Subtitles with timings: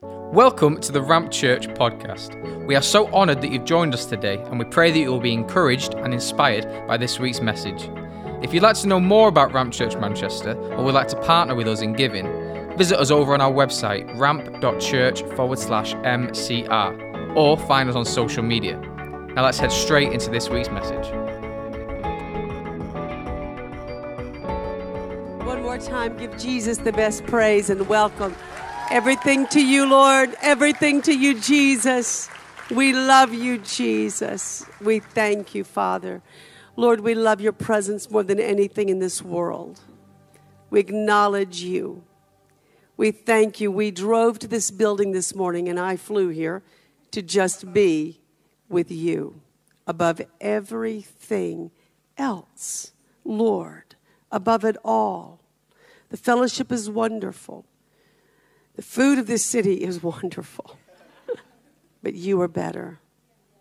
[0.00, 2.66] Welcome to the Ramp Church podcast.
[2.66, 5.18] We are so honoured that you've joined us today, and we pray that you will
[5.18, 7.90] be encouraged and inspired by this week's message.
[8.40, 11.56] If you'd like to know more about Ramp Church Manchester or would like to partner
[11.56, 12.28] with us in giving,
[12.76, 18.44] visit us over on our website ramp.church forward slash MCR or find us on social
[18.44, 18.78] media.
[19.34, 21.08] Now let's head straight into this week's message.
[25.44, 28.36] One more time, give Jesus the best praise and welcome.
[28.90, 30.34] Everything to you, Lord.
[30.40, 32.30] Everything to you, Jesus.
[32.70, 34.64] We love you, Jesus.
[34.80, 36.22] We thank you, Father.
[36.74, 39.78] Lord, we love your presence more than anything in this world.
[40.70, 42.02] We acknowledge you.
[42.96, 43.70] We thank you.
[43.70, 46.62] We drove to this building this morning and I flew here
[47.10, 48.20] to just be
[48.70, 49.38] with you
[49.86, 51.72] above everything
[52.16, 52.92] else.
[53.22, 53.96] Lord,
[54.32, 55.40] above it all.
[56.08, 57.66] The fellowship is wonderful.
[58.78, 60.78] The food of this city is wonderful.
[62.00, 63.00] but you are better.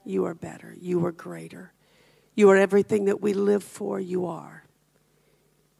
[0.06, 0.76] You are better.
[0.80, 1.74] You are greater.
[2.36, 4.00] You are everything that we live for.
[4.00, 4.66] You are.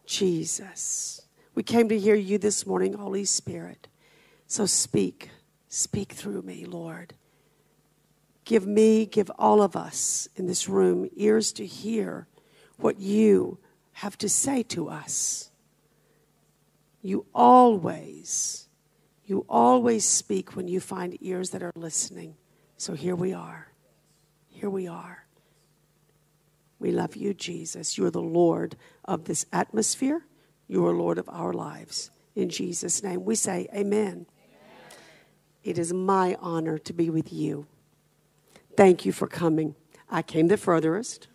[0.08, 1.22] Jesus.
[1.54, 3.88] We came to hear you this morning, Holy Spirit.
[4.48, 5.30] So speak.
[5.68, 7.14] Speak through me, Lord.
[8.44, 12.26] Give me, give all of us in this room ears to hear
[12.78, 13.60] what you
[13.92, 15.52] have to say to us.
[17.04, 18.67] You always,
[19.28, 22.36] you always speak when you find ears that are listening.
[22.78, 23.68] So here we are.
[24.48, 25.26] Here we are.
[26.80, 27.98] We love you, Jesus.
[27.98, 30.22] You're the Lord of this atmosphere.
[30.68, 32.10] You are Lord of our lives.
[32.36, 33.82] In Jesus' name, we say, Amen.
[33.82, 34.28] Amen.
[35.64, 37.68] It is my honor to be with you.
[38.78, 39.76] Thank you for coming.
[40.10, 41.28] I came the furthest,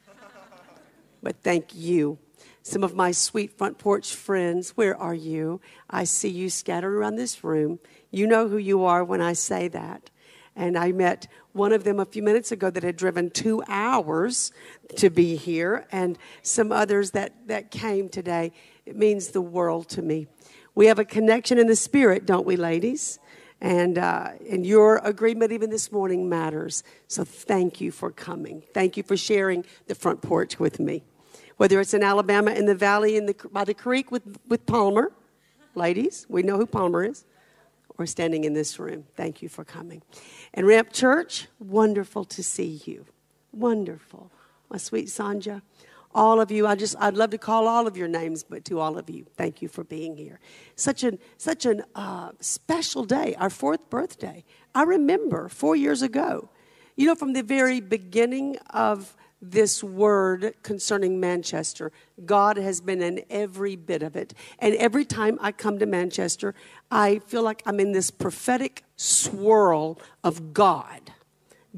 [1.22, 2.18] but thank you.
[2.64, 5.60] Some of my sweet front porch friends, where are you?
[5.90, 7.80] I see you scattered around this room.
[8.12, 10.10] You know who you are when I say that.
[10.54, 14.52] And I met one of them a few minutes ago that had driven two hours
[14.96, 18.52] to be here, and some others that, that came today.
[18.86, 20.28] It means the world to me.
[20.74, 23.18] We have a connection in the spirit, don't we, ladies?
[23.60, 26.84] And, uh, and your agreement, even this morning, matters.
[27.08, 28.62] So thank you for coming.
[28.74, 31.02] Thank you for sharing the front porch with me.
[31.56, 35.12] Whether it's in Alabama, in the valley, in the, by the creek with, with Palmer,
[35.74, 37.24] ladies, we know who Palmer is,
[37.98, 39.04] or standing in this room.
[39.16, 40.02] Thank you for coming.
[40.54, 43.06] And Ramp Church, wonderful to see you.
[43.52, 44.30] Wonderful.
[44.70, 45.60] My sweet Sanja,
[46.14, 48.80] all of you, I just, I'd love to call all of your names, but to
[48.80, 50.40] all of you, thank you for being here.
[50.76, 54.44] Such an, such an uh, special day, our fourth birthday.
[54.74, 56.48] I remember four years ago,
[56.96, 61.90] you know, from the very beginning of this word concerning Manchester.
[62.24, 64.32] God has been in every bit of it.
[64.60, 66.54] And every time I come to Manchester,
[66.90, 71.12] I feel like I'm in this prophetic swirl of God.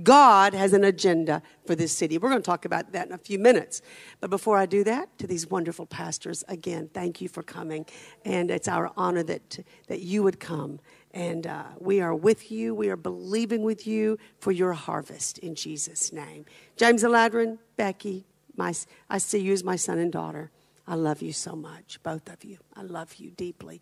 [0.02, 2.18] God has an agenda for this city.
[2.18, 3.80] We're going to talk about that in a few minutes.
[4.20, 7.86] But before I do that, to these wonderful pastors, again, thank you for coming.
[8.24, 10.80] And it's our honor that, that you would come
[11.14, 12.74] and uh, we are with you.
[12.74, 16.44] We are believing with you for your harvest in Jesus' name.
[16.76, 18.26] James Aladiran, Becky,
[18.56, 18.74] my,
[19.08, 20.50] I see you as my son and daughter.
[20.86, 22.58] I love you so much, both of you.
[22.76, 23.80] I love you deeply.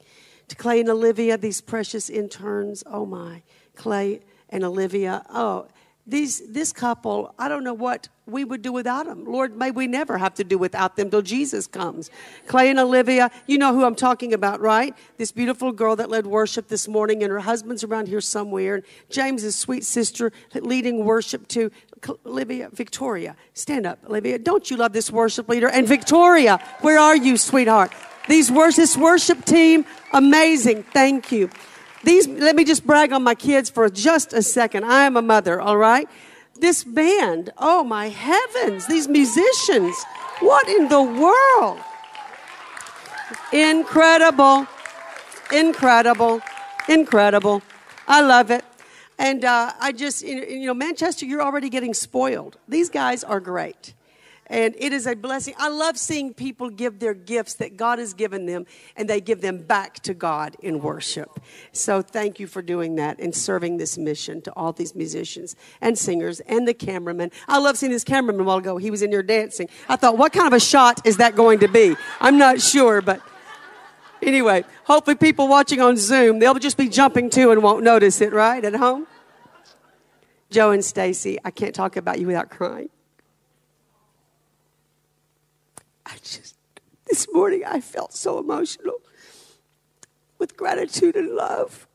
[0.48, 3.42] To Clay and Olivia, these precious interns, oh my.
[3.74, 5.68] Clay and Olivia, oh,
[6.06, 9.24] these, this couple, I don't know what we would do without them.
[9.24, 12.10] Lord, may we never have to do without them till Jesus comes.
[12.46, 14.96] Clay and Olivia, you know who I'm talking about, right?
[15.16, 18.76] This beautiful girl that led worship this morning, and her husband's around here somewhere.
[18.76, 21.70] And James's sweet sister leading worship too.
[22.26, 24.38] Olivia, Victoria, stand up, Olivia.
[24.38, 25.68] Don't you love this worship leader?
[25.68, 27.92] And Victoria, where are you, sweetheart?
[28.28, 30.84] These this worship team, amazing.
[30.84, 31.50] Thank you.
[32.04, 34.84] These, let me just brag on my kids for just a second.
[34.84, 36.08] I am a mother, all right?
[36.58, 39.96] This band, oh my heavens, these musicians,
[40.40, 41.78] what in the world?
[43.52, 44.66] Incredible,
[45.52, 46.40] incredible,
[46.88, 47.62] incredible.
[48.06, 48.64] I love it.
[49.18, 52.58] And uh, I just, you know, Manchester, you're already getting spoiled.
[52.68, 53.94] These guys are great.
[54.52, 55.54] And it is a blessing.
[55.56, 58.66] I love seeing people give their gifts that God has given them
[58.96, 61.40] and they give them back to God in worship.
[61.72, 65.98] So thank you for doing that and serving this mission to all these musicians and
[65.98, 67.30] singers and the cameraman.
[67.48, 68.76] I love seeing this cameraman a while ago.
[68.76, 69.70] He was in here dancing.
[69.88, 71.96] I thought, what kind of a shot is that going to be?
[72.20, 73.22] I'm not sure, but
[74.20, 78.34] anyway, hopefully people watching on Zoom, they'll just be jumping too and won't notice it,
[78.34, 78.62] right?
[78.62, 79.06] At home?
[80.50, 82.90] Joe and Stacy, I can't talk about you without crying.
[86.12, 86.56] I just,
[87.08, 88.96] this morning, I felt so emotional
[90.38, 91.86] with gratitude and love.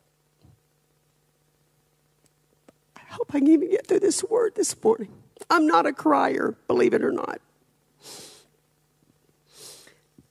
[2.96, 5.10] I hope I can even get through this word this morning.
[5.52, 7.42] I'm not a crier, believe it or not.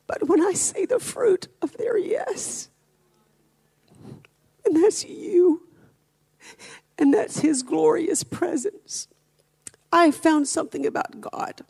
[0.08, 2.68] But when I see the fruit of their yes,
[4.64, 5.62] and that's you,
[6.98, 9.06] and that's His glorious presence,
[9.92, 11.62] I found something about God.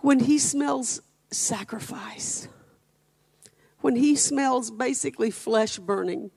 [0.00, 1.00] When He smells
[1.30, 2.48] sacrifice,
[3.80, 6.30] when He smells basically flesh burning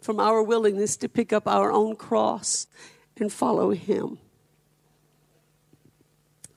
[0.00, 2.66] from our willingness to pick up our own cross
[3.16, 4.18] and follow Him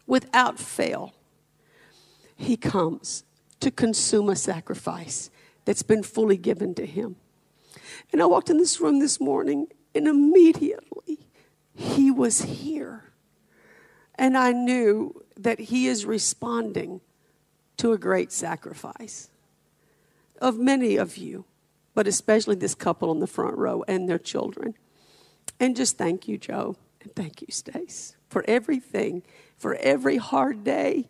[0.05, 1.13] without fail
[2.41, 3.23] he comes
[3.59, 5.29] to consume a sacrifice
[5.63, 7.15] that's been fully given to him.
[8.11, 11.19] And I walked in this room this morning, and immediately
[11.75, 13.11] he was here.
[14.15, 17.01] And I knew that he is responding
[17.77, 19.29] to a great sacrifice
[20.41, 21.45] of many of you,
[21.93, 24.75] but especially this couple in the front row and their children.
[25.59, 29.23] And just thank you, Joe, and thank you, Stace, for everything,
[29.57, 31.07] for every hard day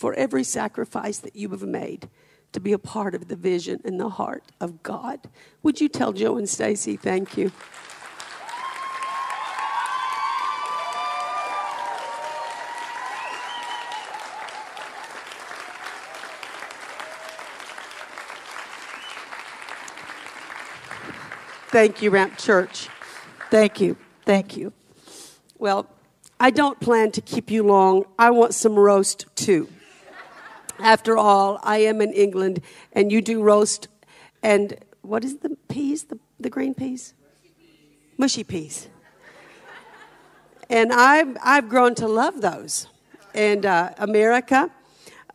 [0.00, 2.08] for every sacrifice that you have made
[2.52, 5.20] to be a part of the vision and the heart of God.
[5.62, 7.52] Would you tell Joe and Stacy thank you?
[21.70, 22.88] Thank you, Ramp Church.
[23.48, 23.96] Thank you.
[24.26, 24.72] Thank you.
[25.56, 25.88] Well,
[26.40, 28.06] I don't plan to keep you long.
[28.18, 29.68] I want some roast too.
[30.80, 32.60] After all, I am in England
[32.92, 33.86] and you do roast
[34.42, 36.04] and what is the peas?
[36.04, 37.14] The, the green peas?
[38.18, 38.88] Mushy peas.
[40.68, 42.88] And I've, I've grown to love those.
[43.32, 44.72] And uh, America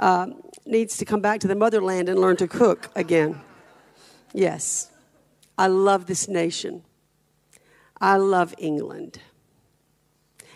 [0.01, 0.27] uh,
[0.65, 3.39] needs to come back to the motherland and learn to cook again.
[4.33, 4.91] Yes,
[5.57, 6.83] I love this nation.
[7.99, 9.19] I love England.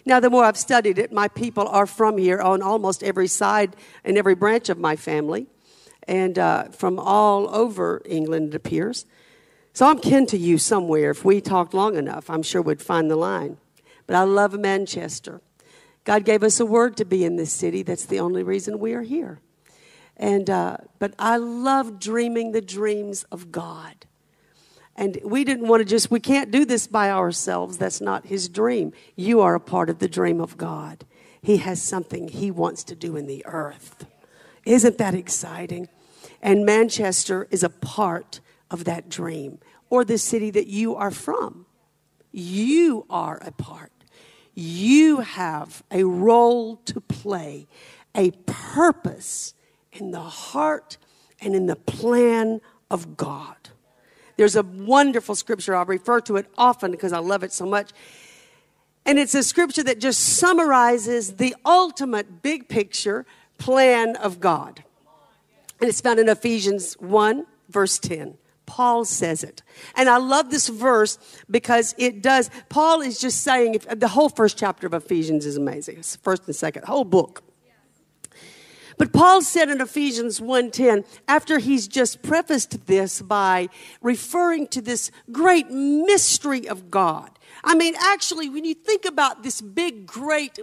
[0.06, 3.76] Now, the more I've studied it, my people are from here on almost every side
[4.04, 5.48] and every branch of my family,
[6.08, 9.06] and uh, from all over England, it appears.
[9.74, 11.12] So I'm kin to you somewhere.
[11.12, 13.58] If we talked long enough, I'm sure we'd find the line.
[14.08, 15.42] But I love Manchester.
[16.04, 17.84] God gave us a word to be in this city.
[17.84, 19.40] That's the only reason we are here.
[20.18, 24.08] And uh, but I love dreaming the dreams of God.
[25.00, 27.78] And we didn't want to just, we can't do this by ourselves.
[27.78, 28.92] That's not his dream.
[29.16, 31.06] You are a part of the dream of God.
[31.42, 34.06] He has something he wants to do in the earth.
[34.66, 35.88] Isn't that exciting?
[36.42, 39.60] And Manchester is a part of that dream,
[39.90, 41.66] or the city that you are from.
[42.34, 43.94] You are a part.
[44.54, 47.68] You have a role to play,
[48.14, 49.54] a purpose
[49.94, 50.98] in the heart
[51.40, 52.60] and in the plan
[52.92, 53.56] of God.
[54.40, 57.92] There's a wonderful scripture, I'll refer to it often because I love it so much.
[59.06, 63.26] And it's a scripture that just summarizes the ultimate big picture
[63.58, 64.82] plan of God.
[65.82, 68.38] And it's found in Ephesians 1, verse 10.
[68.66, 69.62] Paul says it.
[69.98, 71.20] And I love this verse
[71.52, 72.50] because it does.
[72.70, 75.98] Paul is just saying, if, the whole first chapter of Ephesians is amazing.
[75.98, 77.44] It's first and second, whole book.
[79.00, 83.70] But Paul said in Ephesians 1:10 after he's just prefaced this by
[84.02, 87.39] referring to this great mystery of God.
[87.64, 90.60] I mean actually when you think about this big great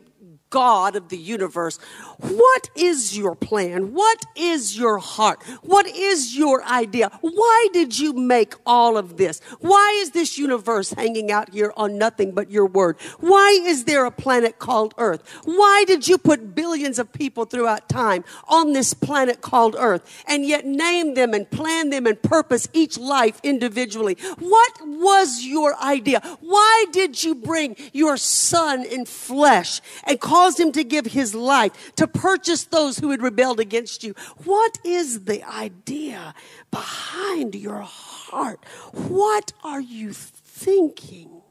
[0.51, 1.79] God of the universe.
[2.19, 3.93] What is your plan?
[3.93, 5.43] What is your heart?
[5.63, 7.11] What is your idea?
[7.21, 9.41] Why did you make all of this?
[9.61, 12.97] Why is this universe hanging out here on nothing but your word?
[13.21, 15.23] Why is there a planet called Earth?
[15.45, 20.47] Why did you put billions of people throughout time on this planet called Earth and
[20.47, 24.17] yet name them and plan them and purpose each life individually?
[24.39, 26.21] What was your idea?
[26.41, 31.95] Why did you bring your son in flesh and cause him to give his life
[31.97, 34.15] to purchase those who had rebelled against you.
[34.45, 36.35] What is the idea
[36.71, 38.65] behind your heart?
[38.93, 41.43] What are you thinking?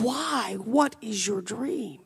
[0.00, 0.56] Why?
[0.58, 2.00] What is your dream?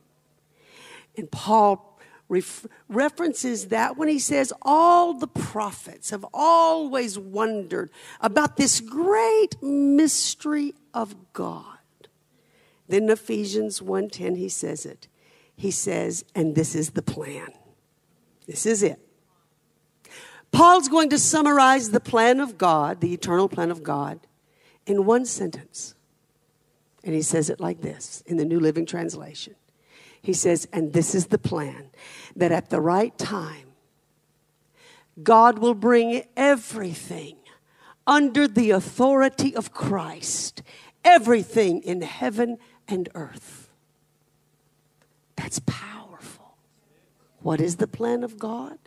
[1.16, 7.90] And Paul ref- references that when he says, All the prophets have always wondered
[8.20, 11.71] about this great mystery of God.
[12.92, 15.08] Then in Ephesians 1:10 he says it
[15.56, 17.48] he says, and this is the plan.
[18.46, 18.98] This is it.
[20.50, 24.20] Paul's going to summarize the plan of God, the eternal plan of God,
[24.86, 25.94] in one sentence.
[27.04, 29.54] And he says it like this in the New Living Translation.
[30.20, 31.90] He says, and this is the plan
[32.36, 33.68] that at the right time,
[35.22, 37.36] God will bring everything
[38.06, 40.62] under the authority of Christ,
[41.04, 42.58] everything in heaven
[42.92, 43.70] and earth.
[45.36, 46.56] That's powerful.
[47.40, 48.78] What is the plan of God?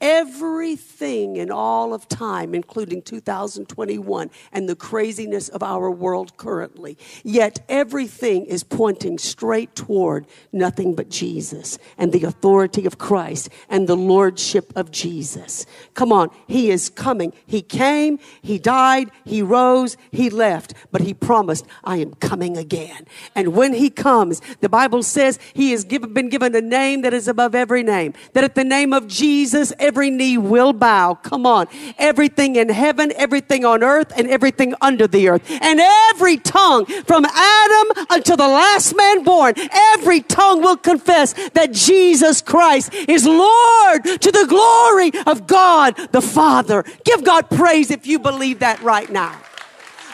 [0.00, 7.64] Everything in all of time, including 2021 and the craziness of our world currently, yet
[7.68, 13.96] everything is pointing straight toward nothing but Jesus and the authority of Christ and the
[13.96, 15.64] lordship of Jesus.
[15.94, 17.32] Come on, He is coming.
[17.46, 23.06] He came, He died, He rose, He left, but He promised, I am coming again.
[23.34, 27.14] And when He comes, the Bible says He has given, been given a name that
[27.14, 31.14] is above every name, that at the name of Jesus, every knee will bow.
[31.14, 31.68] Come on.
[31.98, 35.42] Everything in heaven, everything on earth, and everything under the earth.
[35.62, 39.54] And every tongue from Adam until the last man born,
[39.94, 46.20] every tongue will confess that Jesus Christ is Lord to the glory of God the
[46.20, 46.84] Father.
[47.04, 49.40] Give God praise if you believe that right now.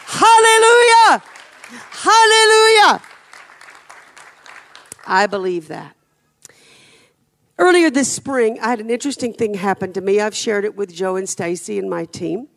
[0.05, 1.23] Hallelujah.
[1.91, 3.01] Hallelujah.
[5.07, 5.95] I believe that.
[7.57, 10.19] Earlier this spring, I had an interesting thing happen to me.
[10.19, 12.47] I've shared it with Joe and Stacy and my team.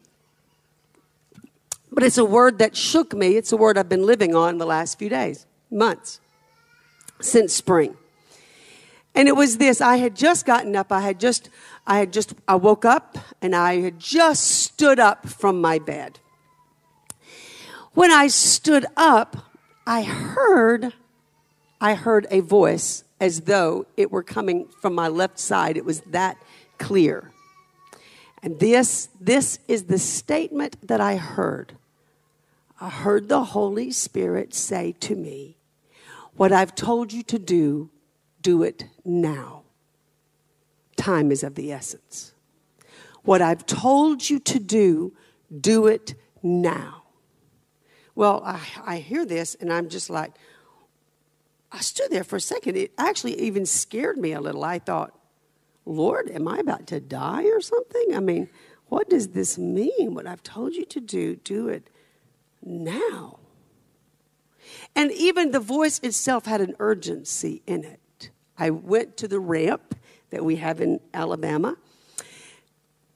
[1.93, 3.37] But it's a word that shook me.
[3.37, 6.21] It's a word I've been living on the last few days, months,
[7.21, 7.97] since spring.
[9.15, 10.93] And it was this I had just gotten up.
[10.93, 11.49] I had just,
[11.87, 16.21] I had just, I woke up and I had just stood up from my bed.
[17.95, 19.39] When I stood up,
[19.87, 20.93] I heard,
[21.81, 25.77] I heard a voice as though it were coming from my left side.
[25.77, 26.37] It was that
[26.79, 27.33] clear.
[28.43, 31.77] And this, this is the statement that I heard.
[32.81, 35.57] I heard the Holy Spirit say to me,
[36.37, 37.91] What I've told you to do,
[38.43, 39.63] do it now.
[40.97, 42.35] Time is of the essence.
[43.23, 45.15] What I've told you to do,
[45.61, 47.03] do it now.
[48.15, 50.33] Well, I, I hear this and I'm just like,
[51.73, 52.77] I stood there for a second.
[52.77, 54.65] It actually even scared me a little.
[54.65, 55.19] I thought,
[55.85, 58.15] Lord, am I about to die or something?
[58.15, 58.49] I mean,
[58.89, 60.15] what does this mean?
[60.15, 61.91] What I've told you to do, do it
[62.63, 63.39] now.
[64.95, 68.31] And even the voice itself had an urgency in it.
[68.59, 69.95] I went to the ramp
[70.31, 71.77] that we have in Alabama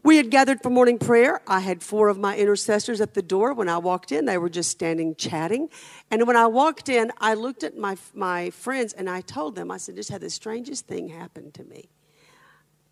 [0.02, 1.42] we had gathered for morning prayer.
[1.47, 3.52] I had four of my intercessors at the door.
[3.52, 5.69] When I walked in, they were just standing chatting.
[6.11, 9.71] And when I walked in, I looked at my, my friends and I told them,
[9.71, 11.90] I said, just had the strangest thing happen to me.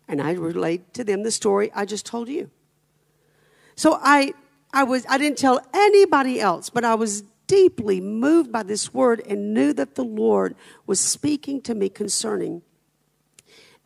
[0.07, 2.51] And I relayed to them the story I just told you.
[3.75, 4.33] So I,
[4.71, 9.21] I, was, I didn't tell anybody else, but I was deeply moved by this word
[9.27, 12.61] and knew that the Lord was speaking to me concerning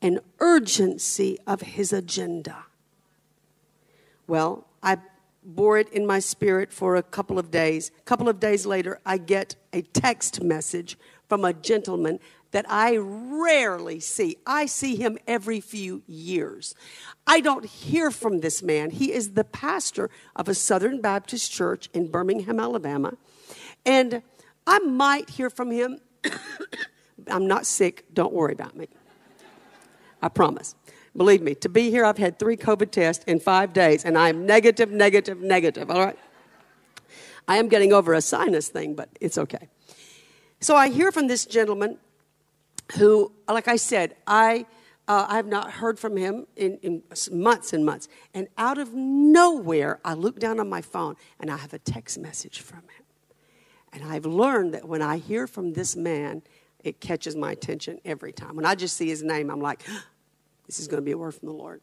[0.01, 2.65] an urgency of his agenda.
[4.27, 4.97] Well, I
[5.43, 7.91] bore it in my spirit for a couple of days.
[7.97, 12.19] A couple of days later, I get a text message from a gentleman
[12.51, 14.37] that I rarely see.
[14.45, 16.75] I see him every few years.
[17.25, 18.91] I don't hear from this man.
[18.91, 23.17] He is the pastor of a Southern Baptist church in Birmingham, Alabama.
[23.85, 24.21] And
[24.67, 25.99] I might hear from him.
[27.27, 28.05] I'm not sick.
[28.13, 28.87] Don't worry about me.
[30.21, 30.75] I promise.
[31.15, 34.45] Believe me, to be here, I've had three COVID tests in five days, and I'm
[34.45, 36.19] negative, negative, negative, all right?
[37.47, 39.69] I am getting over a sinus thing, but it's okay.
[40.59, 41.97] So I hear from this gentleman
[42.97, 44.65] who, like I said, I,
[45.07, 48.07] uh, I have not heard from him in, in months and months.
[48.33, 52.17] And out of nowhere, I look down on my phone and I have a text
[52.17, 53.03] message from him.
[53.91, 56.41] And I've learned that when I hear from this man,
[56.83, 58.55] it catches my attention every time.
[58.55, 59.83] When I just see his name, I'm like,
[60.65, 61.81] this is going to be a word from the Lord.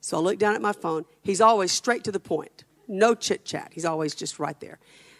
[0.00, 1.06] So I look down at my phone.
[1.22, 3.70] He's always straight to the point, no chit chat.
[3.72, 4.78] He's always just right there.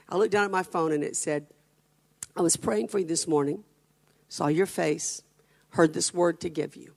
[0.09, 1.47] I looked down at my phone and it said,
[2.37, 3.65] I was praying for you this morning,
[4.29, 5.23] saw your face,
[5.71, 6.93] heard this word to give you.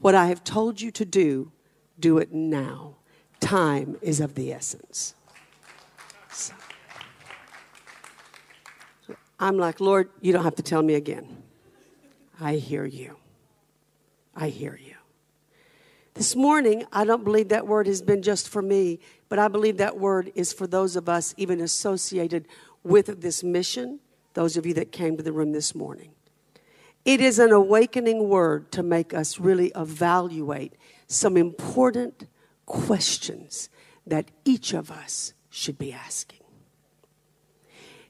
[0.00, 1.52] What I have told you to do,
[1.98, 2.96] do it now.
[3.38, 5.14] Time is of the essence.
[6.32, 6.54] So,
[9.38, 11.42] I'm like, Lord, you don't have to tell me again.
[12.40, 13.19] I hear you.
[14.34, 14.94] I hear you.
[16.14, 19.76] This morning, I don't believe that word has been just for me, but I believe
[19.76, 22.48] that word is for those of us even associated
[22.82, 24.00] with this mission,
[24.34, 26.10] those of you that came to the room this morning.
[27.04, 30.74] It is an awakening word to make us really evaluate
[31.06, 32.26] some important
[32.66, 33.70] questions
[34.06, 36.40] that each of us should be asking.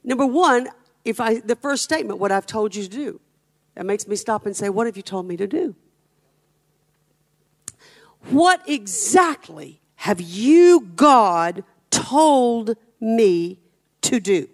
[0.03, 0.69] Number one,
[1.05, 3.21] if I the first statement, what I've told you to do,
[3.75, 5.77] that makes me stop and say, What have you told me to do?
[8.29, 13.59] What exactly have you, God, told me
[14.03, 14.49] to do?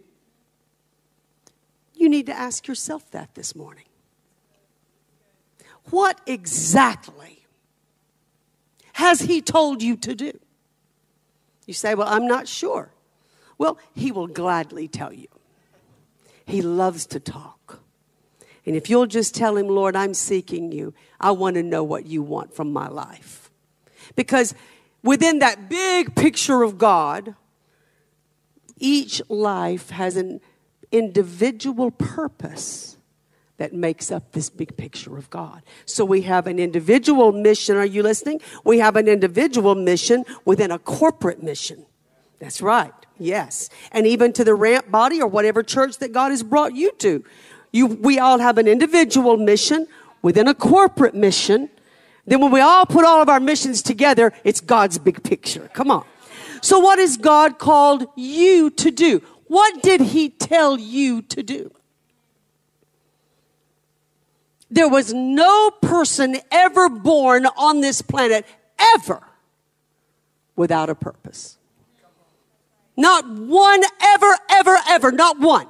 [1.94, 3.84] You need to ask yourself that this morning.
[5.90, 7.44] What exactly
[8.94, 10.38] has He told you to do?
[11.66, 12.90] You say, Well, I'm not sure.
[13.58, 15.28] Well, He will gladly tell you.
[16.44, 17.80] He loves to talk.
[18.64, 22.06] And if you'll just tell Him, Lord, I'm seeking you, I want to know what
[22.06, 23.45] you want from my life.
[24.14, 24.54] Because
[25.02, 27.34] within that big picture of God,
[28.78, 30.40] each life has an
[30.92, 32.96] individual purpose
[33.58, 35.62] that makes up this big picture of God.
[35.86, 37.76] So we have an individual mission.
[37.76, 38.40] Are you listening?
[38.64, 41.86] We have an individual mission within a corporate mission.
[42.38, 42.92] That's right.
[43.18, 43.70] Yes.
[43.92, 47.24] And even to the ramp body or whatever church that God has brought you to.
[47.72, 49.86] You, we all have an individual mission
[50.20, 51.70] within a corporate mission.
[52.26, 55.70] Then when we all put all of our missions together, it's God's big picture.
[55.72, 56.04] Come on.
[56.60, 59.22] So what has God called you to do?
[59.46, 61.70] What did he tell you to do?
[64.68, 68.44] There was no person ever born on this planet
[68.78, 69.22] ever
[70.56, 71.58] without a purpose.
[72.96, 75.68] Not one ever, ever, ever, not one.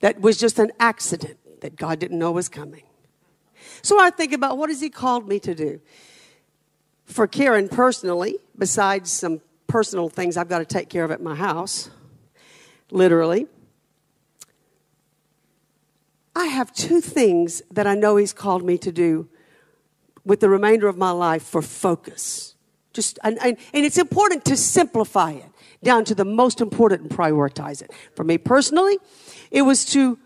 [0.00, 2.84] That was just an accident that God didn't know was coming.
[3.82, 5.80] So I think about what has He called me to do?
[7.04, 11.34] For Karen personally, besides some personal things I've got to take care of at my
[11.34, 11.90] house,
[12.90, 13.46] literally,
[16.34, 19.28] I have two things that I know He's called me to do
[20.24, 22.54] with the remainder of my life for focus.
[22.92, 25.46] Just and, and, and it's important to simplify it
[25.82, 27.90] down to the most important and prioritize it.
[28.14, 28.98] For me personally,
[29.50, 30.18] it was to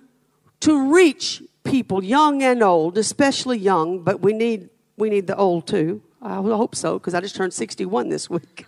[0.60, 5.66] to reach people, young and old, especially young, but we need we need the old
[5.66, 6.02] too.
[6.22, 8.66] I hope so because I just turned 61 this week.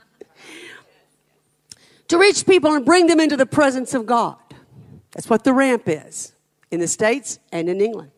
[2.09, 4.37] to reach people and bring them into the presence of God.
[5.13, 6.33] That's what the ramp is
[6.71, 8.11] in the States and in England.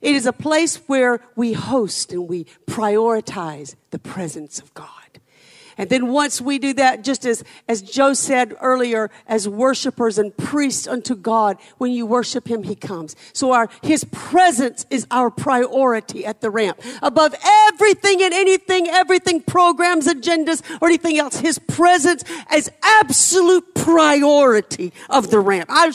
[0.00, 4.88] It is a place where we host and we prioritize the presence of God.
[5.78, 10.36] And then once we do that, just as, as Joe said earlier, as worshipers and
[10.36, 13.16] priests unto God, when you worship Him, He comes.
[13.32, 16.80] So our, His presence is our priority at the ramp.
[17.02, 24.92] Above everything and anything, everything, programs, agendas, or anything else, His presence is absolute priority
[25.10, 25.68] of the ramp.
[25.68, 25.92] I,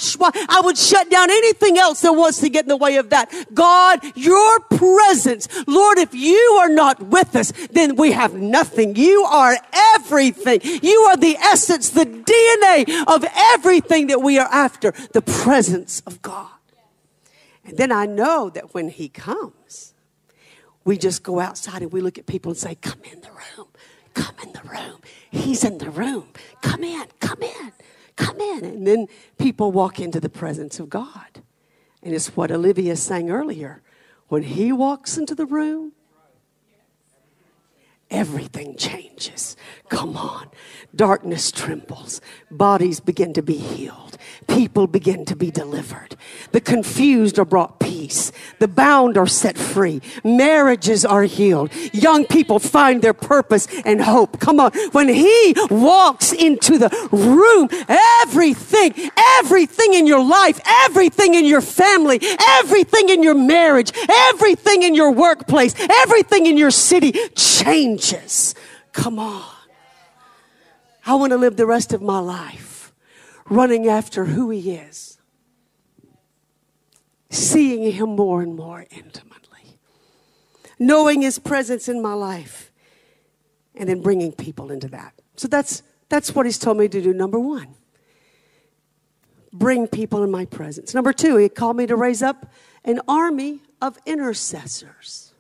[0.49, 3.31] I would shut down anything else that wants to get in the way of that.
[3.53, 8.95] God, your presence, Lord, if you are not with us, then we have nothing.
[8.95, 9.57] You are
[9.95, 10.61] everything.
[10.63, 16.21] You are the essence, the DNA of everything that we are after the presence of
[16.21, 16.49] God.
[17.65, 19.93] And then I know that when He comes,
[20.85, 23.67] we just go outside and we look at people and say, Come in the room,
[24.13, 25.01] come in the room.
[25.29, 26.29] He's in the room.
[26.61, 27.71] Come in, come in,
[28.15, 28.65] come in.
[28.65, 31.43] And then people walk into the presence of God.
[32.01, 33.81] And it's what Olivia sang earlier.
[34.29, 35.91] When He walks into the room,
[38.09, 39.55] everything changes.
[39.89, 40.49] Come on.
[40.95, 42.21] Darkness trembles.
[42.49, 44.17] Bodies begin to be healed.
[44.47, 46.15] People begin to be delivered.
[46.51, 48.31] The confused are brought peace.
[48.59, 50.01] The bound are set free.
[50.23, 51.71] Marriages are healed.
[51.93, 54.39] Young people find their purpose and hope.
[54.39, 54.71] Come on.
[54.91, 62.19] When he walks into the room, everything, everything in your life, everything in your family,
[62.59, 68.53] everything in your marriage, everything in your workplace, everything in your city changes.
[68.91, 69.43] Come on.
[71.05, 72.91] I want to live the rest of my life
[73.49, 75.16] running after who He is,
[77.29, 79.79] seeing Him more and more intimately,
[80.79, 82.71] knowing His presence in my life,
[83.75, 85.13] and then bringing people into that.
[85.35, 87.75] So that's, that's what He's told me to do, number one.
[89.53, 90.93] Bring people in my presence.
[90.93, 92.51] Number two, He called me to raise up
[92.83, 95.33] an army of intercessors.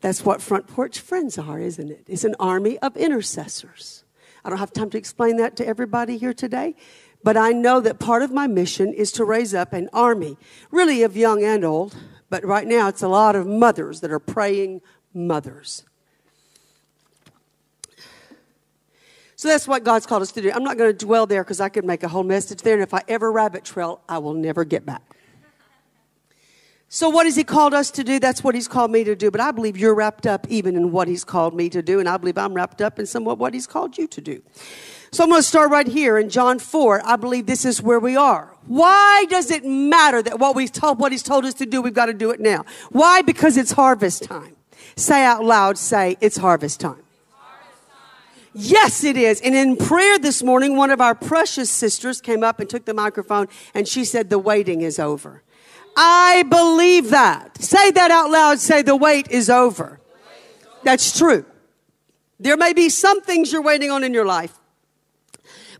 [0.00, 2.04] That's what Front Porch Friends are, isn't it?
[2.06, 4.04] It's an army of intercessors.
[4.44, 6.76] I don't have time to explain that to everybody here today,
[7.24, 10.36] but I know that part of my mission is to raise up an army,
[10.70, 11.96] really of young and old,
[12.28, 14.82] but right now it's a lot of mothers that are praying
[15.14, 15.84] mothers.
[19.36, 20.52] So that's what God's called us to do.
[20.52, 22.82] I'm not going to dwell there because I could make a whole message there, and
[22.82, 25.02] if I ever rabbit trail, I will never get back.
[26.88, 28.20] So, what has He called us to do?
[28.20, 29.30] That's what He's called me to do.
[29.30, 32.08] But I believe you're wrapped up even in what He's called me to do, and
[32.08, 34.42] I believe I'm wrapped up in somewhat what He's called you to do.
[35.14, 37.02] So, I'm going to start right here in John 4.
[37.04, 38.52] I believe this is where we are.
[38.66, 41.94] Why does it matter that what, we told, what He's told us to do, we've
[41.94, 42.64] got to do it now?
[42.90, 43.22] Why?
[43.22, 44.56] Because it's harvest time.
[44.96, 47.04] Say out loud, say, it's harvest time.
[48.54, 49.40] Yes, it is.
[49.42, 52.92] And in prayer this morning, one of our precious sisters came up and took the
[52.92, 55.44] microphone and she said, The waiting is over.
[55.96, 57.62] I believe that.
[57.62, 58.58] Say that out loud.
[58.58, 60.00] Say, The wait is over.
[60.82, 61.44] That's true.
[62.40, 64.58] There may be some things you're waiting on in your life,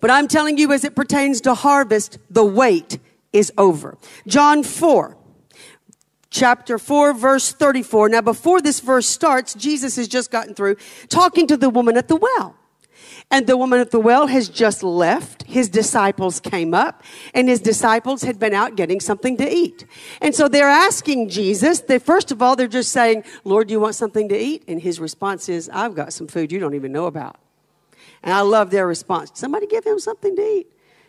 [0.04, 2.98] but I'm telling you, as it pertains to harvest, the wait
[3.32, 3.96] is over.
[4.26, 5.16] John 4
[6.28, 8.10] chapter 4, verse 34.
[8.10, 10.76] Now, before this verse starts, Jesus has just gotten through
[11.08, 12.54] talking to the woman at the well.
[13.30, 15.44] And the woman at the well has just left.
[15.44, 19.86] His disciples came up, and his disciples had been out getting something to eat.
[20.20, 23.80] And so they're asking Jesus, they, first of all, they're just saying, Lord, do you
[23.80, 24.64] want something to eat?
[24.68, 27.38] And his response is, I've got some food you don't even know about.
[28.24, 29.30] And I love their response.
[29.34, 30.66] Somebody give him something to eat.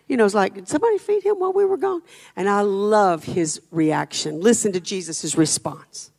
[0.07, 2.01] You know, it's like, somebody feed him while we were gone?
[2.35, 4.41] And I love his reaction.
[4.41, 6.11] Listen to Jesus' response.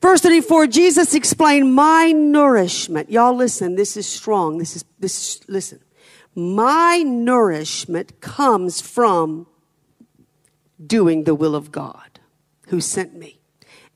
[0.00, 3.10] Verse 34, Jesus explained my nourishment.
[3.10, 4.58] Y'all listen, this is strong.
[4.58, 5.80] This is, this, listen.
[6.34, 9.46] My nourishment comes from
[10.84, 12.20] doing the will of God
[12.68, 13.40] who sent me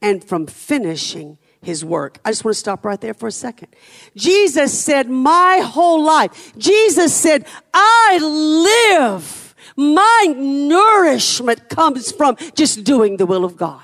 [0.00, 2.18] and from finishing his work.
[2.24, 3.68] I just want to stop right there for a second.
[4.16, 6.56] Jesus said, my whole life.
[6.56, 9.54] Jesus said, I live.
[9.76, 13.82] My nourishment comes from just doing the will of God.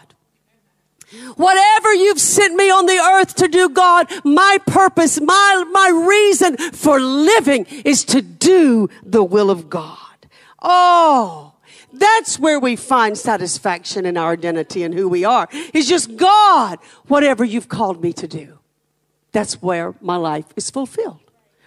[1.37, 6.57] Whatever you've sent me on the earth to do, God, my purpose, my, my reason
[6.73, 9.99] for living is to do the will of God.
[10.63, 11.54] Oh,
[11.99, 15.49] that's where we find satisfaction in our identity and who we are.
[15.53, 18.59] It's just God, whatever you've called me to do.
[19.33, 21.24] That's where my life is fulfilled.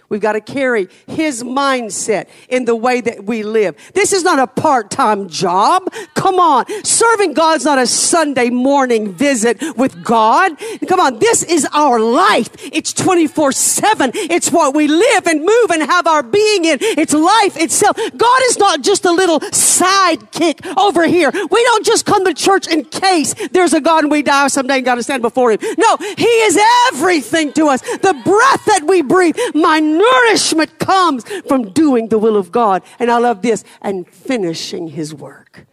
[0.08, 3.76] We've got to carry his mindset in the way that we live.
[3.92, 5.92] This is not a part-time job.
[6.14, 6.64] Come on.
[6.84, 10.52] Serving God's not a Sunday morning visit with God.
[10.88, 11.18] Come on.
[11.18, 12.48] This is our life.
[12.72, 14.12] It's 24-7.
[14.14, 16.78] It's what we live and move and have our being in.
[16.80, 17.96] It's life itself.
[18.16, 21.30] God is not just a little sidekick over here.
[21.32, 24.76] We don't just come to church in case there's a God and we die someday
[24.76, 25.58] and got to stand before him.
[25.76, 26.58] No, he is
[26.92, 27.82] everything to us.
[27.82, 32.82] The breath that we breathe, my nourishment comes from doing the will of God.
[32.98, 35.66] And I love this and finishing his work.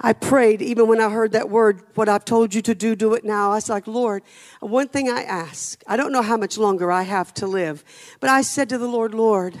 [0.00, 3.14] I prayed even when I heard that word, what I've told you to do, do
[3.14, 3.52] it now.
[3.52, 4.22] I was like, Lord,
[4.60, 7.82] one thing I ask, I don't know how much longer I have to live,
[8.20, 9.58] but I said to the Lord, Lord,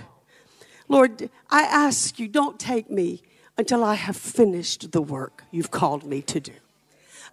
[0.88, 3.22] Lord, I ask you, don't take me
[3.58, 6.52] until I have finished the work you've called me to do.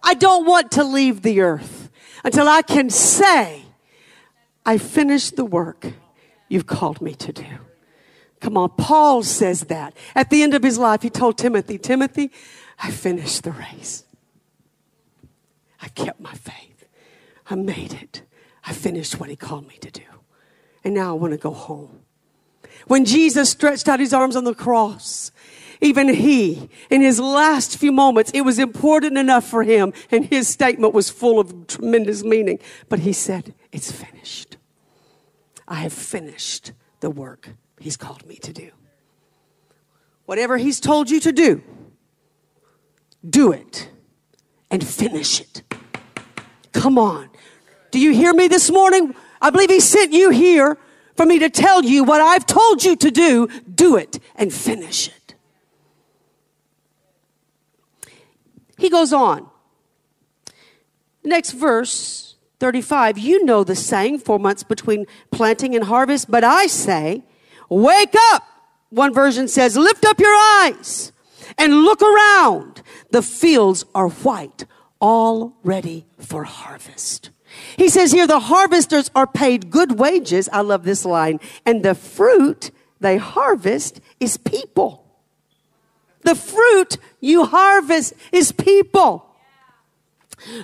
[0.02, 1.90] I don't want to leave the earth
[2.24, 3.63] until I can say,
[4.66, 5.92] I finished the work
[6.48, 7.46] you've called me to do.
[8.40, 9.96] Come on, Paul says that.
[10.14, 12.30] At the end of his life, he told Timothy, Timothy,
[12.78, 14.04] I finished the race.
[15.80, 16.84] I kept my faith.
[17.48, 18.22] I made it.
[18.66, 20.02] I finished what he called me to do.
[20.82, 22.00] And now I want to go home.
[22.86, 25.32] When Jesus stretched out his arms on the cross,
[25.80, 30.48] even he, in his last few moments, it was important enough for him, and his
[30.48, 32.58] statement was full of tremendous meaning.
[32.88, 34.43] But he said, It's finished.
[35.66, 38.70] I have finished the work he's called me to do.
[40.26, 41.62] Whatever he's told you to do,
[43.28, 43.88] do it
[44.70, 45.62] and finish it.
[46.72, 47.30] Come on.
[47.90, 49.14] Do you hear me this morning?
[49.40, 50.78] I believe he sent you here
[51.16, 55.08] for me to tell you what I've told you to do, do it and finish
[55.08, 55.34] it.
[58.76, 59.48] He goes on.
[61.22, 62.33] Next verse
[62.64, 67.22] 35 You know the saying, four months between planting and harvest, but I say,
[67.68, 68.42] Wake up.
[68.88, 71.12] One version says, Lift up your eyes
[71.58, 72.80] and look around.
[73.10, 74.64] The fields are white,
[74.98, 77.28] all ready for harvest.
[77.76, 80.48] He says here, the harvesters are paid good wages.
[80.50, 81.40] I love this line.
[81.66, 85.04] And the fruit they harvest is people.
[86.22, 89.33] The fruit you harvest is people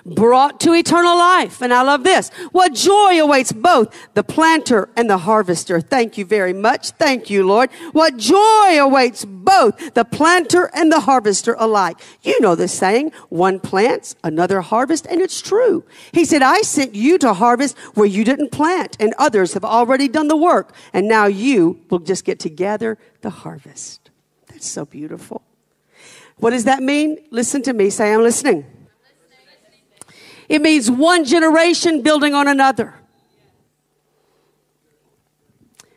[0.05, 1.63] brought to eternal life.
[1.63, 2.31] And I love this.
[2.53, 5.81] What joy awaits both the planter and the harvester.
[5.81, 6.91] Thank you very much.
[6.93, 7.71] Thank you, Lord.
[7.93, 11.99] What joy awaits both the planter and the harvester alike.
[12.23, 15.85] You know the saying, one plants, another harvest, and it's true.
[16.13, 20.09] He said, I sent you to harvest where you didn't plant and others have already
[20.09, 20.75] done the work.
[20.93, 24.11] And now you will just get to gather the harvest.
[24.49, 25.43] That's so beautiful.
[26.37, 27.19] What does that mean?
[27.31, 27.91] Listen to me.
[27.91, 28.65] Say, I'm listening.
[30.51, 32.95] It means one generation building on another.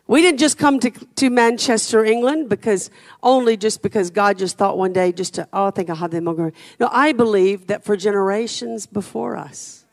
[0.05, 2.91] We didn't just come to, to Manchester, England, because
[3.23, 6.11] only just because God just thought one day just to, oh, I think I'll have
[6.11, 6.53] them over.
[6.79, 9.85] No, I believe that for generations before us,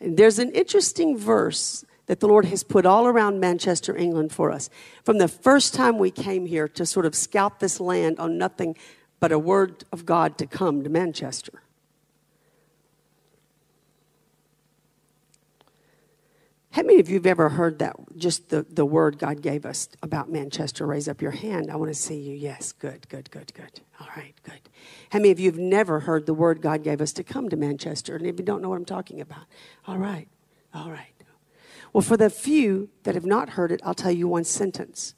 [0.00, 4.50] And there's an interesting verse that the Lord has put all around Manchester, England for
[4.50, 4.70] us.
[5.04, 8.76] From the first time we came here to sort of scout this land on nothing
[9.20, 11.62] but a word of God to come to Manchester.
[16.76, 19.88] How many of you have ever heard that, just the, the word God gave us
[20.02, 20.86] about Manchester?
[20.86, 21.70] Raise up your hand.
[21.70, 22.34] I want to see you.
[22.34, 23.80] Yes, good, good, good, good.
[23.98, 24.60] All right, good.
[25.08, 27.56] How many of you have never heard the word God gave us to come to
[27.56, 28.14] Manchester?
[28.14, 29.46] And if you don't know what I'm talking about,
[29.86, 30.28] all right,
[30.74, 31.14] all right.
[31.94, 35.14] Well, for the few that have not heard it, I'll tell you one sentence.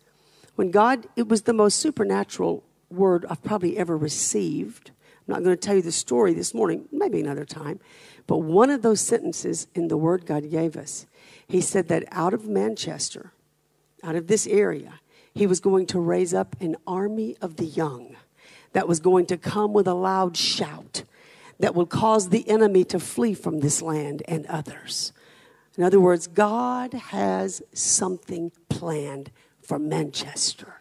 [0.54, 4.92] When God, it was the most supernatural word I've probably ever received.
[5.26, 7.80] I'm not going to tell you the story this morning, maybe another time.
[8.28, 11.06] But one of those sentences in the word God gave us,
[11.48, 13.32] he said that out of Manchester,
[14.04, 15.00] out of this area,
[15.34, 18.16] he was going to raise up an army of the young
[18.72, 21.04] that was going to come with a loud shout
[21.58, 25.12] that will cause the enemy to flee from this land and others.
[25.76, 29.30] In other words, God has something planned
[29.62, 30.74] for Manchester.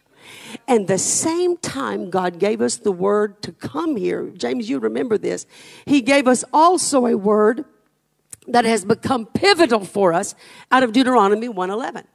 [0.68, 5.18] And the same time God gave us the word to come here, James, you remember
[5.18, 5.46] this,
[5.86, 7.64] He gave us also a word
[8.48, 10.36] that has become pivotal for us
[10.72, 12.08] out of Deuteronomy 111.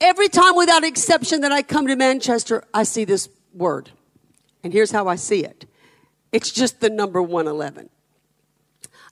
[0.00, 3.90] Every time without exception that I come to Manchester, I see this word.
[4.64, 5.66] And here's how I see it
[6.32, 7.90] it's just the number 111.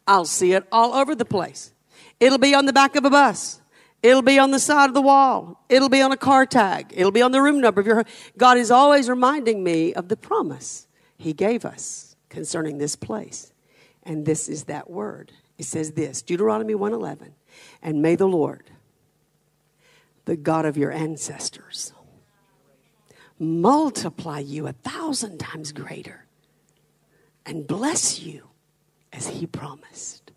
[0.06, 1.72] I'll see it all over the place.
[2.18, 3.60] It'll be on the back of a bus.
[4.02, 5.64] It'll be on the side of the wall.
[5.68, 6.92] It'll be on a car tag.
[6.96, 8.04] It'll be on the room number of your
[8.36, 13.52] God is always reminding me of the promise he gave us concerning this place.
[14.08, 15.32] And this is that word.
[15.58, 17.34] It says this, Deuteronomy 1:11,
[17.82, 18.70] and may the Lord,
[20.24, 21.92] the God of your ancestors,
[23.38, 26.24] multiply you a thousand times greater
[27.44, 28.48] and bless you
[29.12, 30.32] as he promised.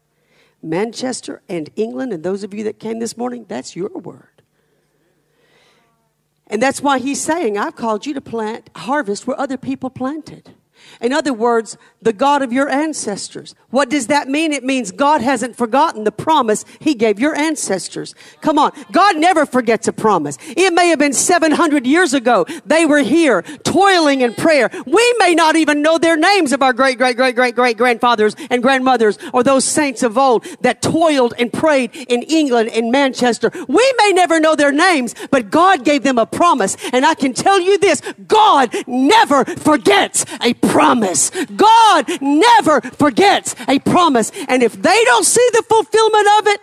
[0.61, 4.41] Manchester and England, and those of you that came this morning, that's your word.
[6.47, 10.55] And that's why he's saying, I've called you to plant, harvest where other people planted.
[11.01, 13.55] In other words, the God of your ancestors.
[13.69, 14.53] What does that mean?
[14.53, 18.15] It means God hasn't forgotten the promise He gave your ancestors.
[18.41, 18.71] Come on.
[18.91, 20.37] God never forgets a promise.
[20.41, 22.45] It may have been 700 years ago.
[22.65, 24.69] They were here toiling in prayer.
[24.85, 28.35] We may not even know their names of our great, great, great, great, great grandfathers
[28.49, 33.51] and grandmothers or those saints of old that toiled and prayed in England in Manchester.
[33.67, 36.77] We may never know their names, but God gave them a promise.
[36.91, 40.70] And I can tell you this, God never forgets a promise.
[41.55, 44.31] God never forgets a promise.
[44.47, 46.61] And if they don't see the fulfillment of it,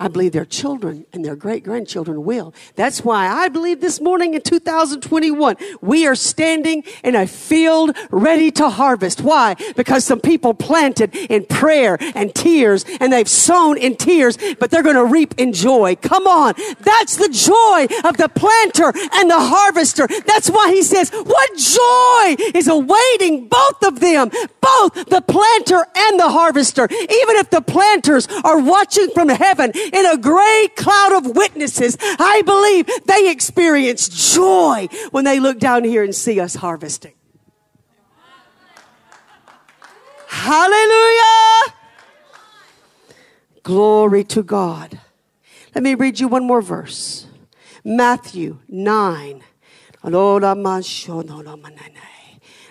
[0.00, 2.54] I believe their children and their great grandchildren will.
[2.74, 8.50] That's why I believe this morning in 2021, we are standing in a field ready
[8.52, 9.20] to harvest.
[9.20, 9.56] Why?
[9.76, 14.82] Because some people planted in prayer and tears and they've sown in tears, but they're
[14.82, 15.96] going to reap in joy.
[15.96, 16.54] Come on.
[16.80, 20.08] That's the joy of the planter and the harvester.
[20.24, 24.30] That's why he says, what joy is awaiting both of them,
[24.62, 26.88] both the planter and the harvester.
[26.90, 32.42] Even if the planters are watching from heaven in a great cloud of witnesses, I
[32.42, 37.14] believe they experience joy when they look down here and see us harvesting.
[40.28, 41.74] Hallelujah!
[43.62, 45.00] Glory to God.
[45.74, 47.26] Let me read you one more verse.
[47.84, 49.44] Matthew 9.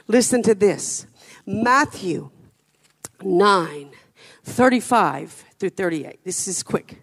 [0.08, 1.06] Listen to this.
[1.46, 2.32] Matthew
[3.24, 3.92] 9,
[4.44, 6.20] 35 through 38.
[6.24, 6.98] This is quick.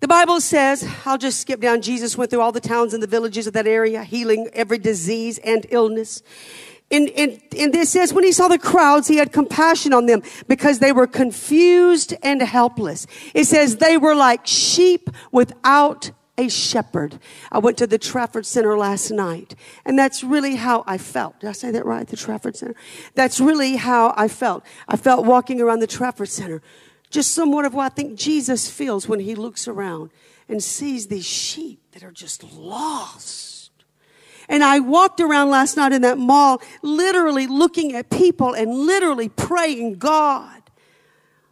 [0.00, 1.82] The Bible says, I'll just skip down.
[1.82, 5.38] Jesus went through all the towns and the villages of that area, healing every disease
[5.38, 6.22] and illness.
[6.90, 10.22] And, and, and this says, when he saw the crowds, he had compassion on them
[10.48, 13.06] because they were confused and helpless.
[13.34, 17.18] It says they were like sheep without a shepherd.
[17.52, 21.38] I went to the Trafford Center last night, and that's really how I felt.
[21.40, 22.08] Did I say that right?
[22.08, 22.74] The Trafford Center?
[23.14, 24.64] That's really how I felt.
[24.88, 26.62] I felt walking around the Trafford Center
[27.10, 30.10] just somewhat of what I think Jesus feels when he looks around
[30.48, 33.70] and sees these sheep that are just lost.
[34.48, 39.28] And I walked around last night in that mall, literally looking at people and literally
[39.28, 40.62] praying, God,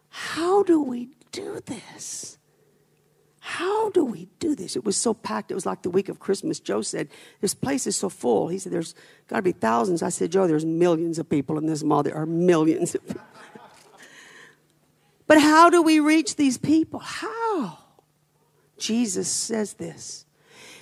[0.09, 2.39] how do we do this?
[3.41, 4.77] How do we do this?
[4.77, 5.51] It was so packed.
[5.51, 6.61] It was like the week of Christmas.
[6.61, 7.09] Joe said,
[7.41, 8.49] This place is so full.
[8.49, 8.95] He said, There's
[9.27, 10.03] got to be thousands.
[10.03, 12.03] I said, Joe, there's millions of people in this mall.
[12.03, 13.23] There are millions of people.
[15.29, 16.99] But how do we reach these people?
[16.99, 17.79] How?
[18.79, 20.25] Jesus says this.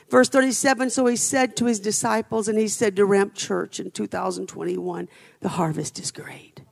[0.08, 3.90] Verse 37 So he said to his disciples, and he said to Ramp Church in
[3.90, 5.08] 2021,
[5.40, 6.62] the harvest is great,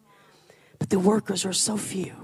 [0.78, 2.14] but the workers are so few.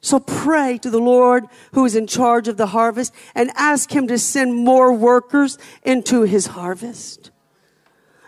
[0.00, 4.08] So pray to the Lord who is in charge of the harvest and ask him
[4.08, 7.30] to send more workers into his harvest.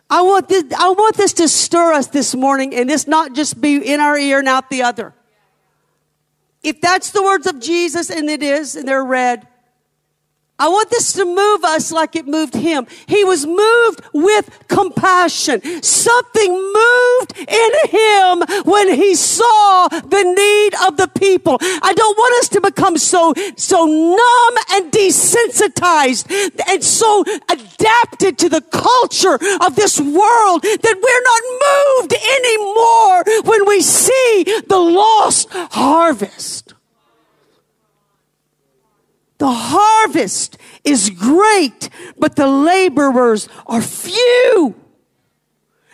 [0.08, 3.60] I want this, I want this to stir us this morning and this not just
[3.60, 5.14] be in our ear and out the other.
[6.62, 9.46] If that's the words of Jesus and it is, and they're read,
[10.58, 12.86] I want this to move us like it moved him.
[13.06, 15.60] He was moved with compassion.
[15.82, 21.58] Something moved in him when he saw the need of the people.
[21.60, 26.24] I don't want us to become so, so numb and desensitized
[26.68, 33.66] and so adapted to the culture of this world that we're not moved anymore when
[33.66, 36.75] we see the lost harvest.
[39.38, 44.75] The harvest is great, but the laborers are few.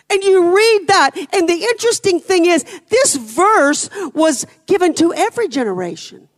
[0.09, 5.47] And you read that, and the interesting thing is, this verse was given to every
[5.47, 6.29] generation.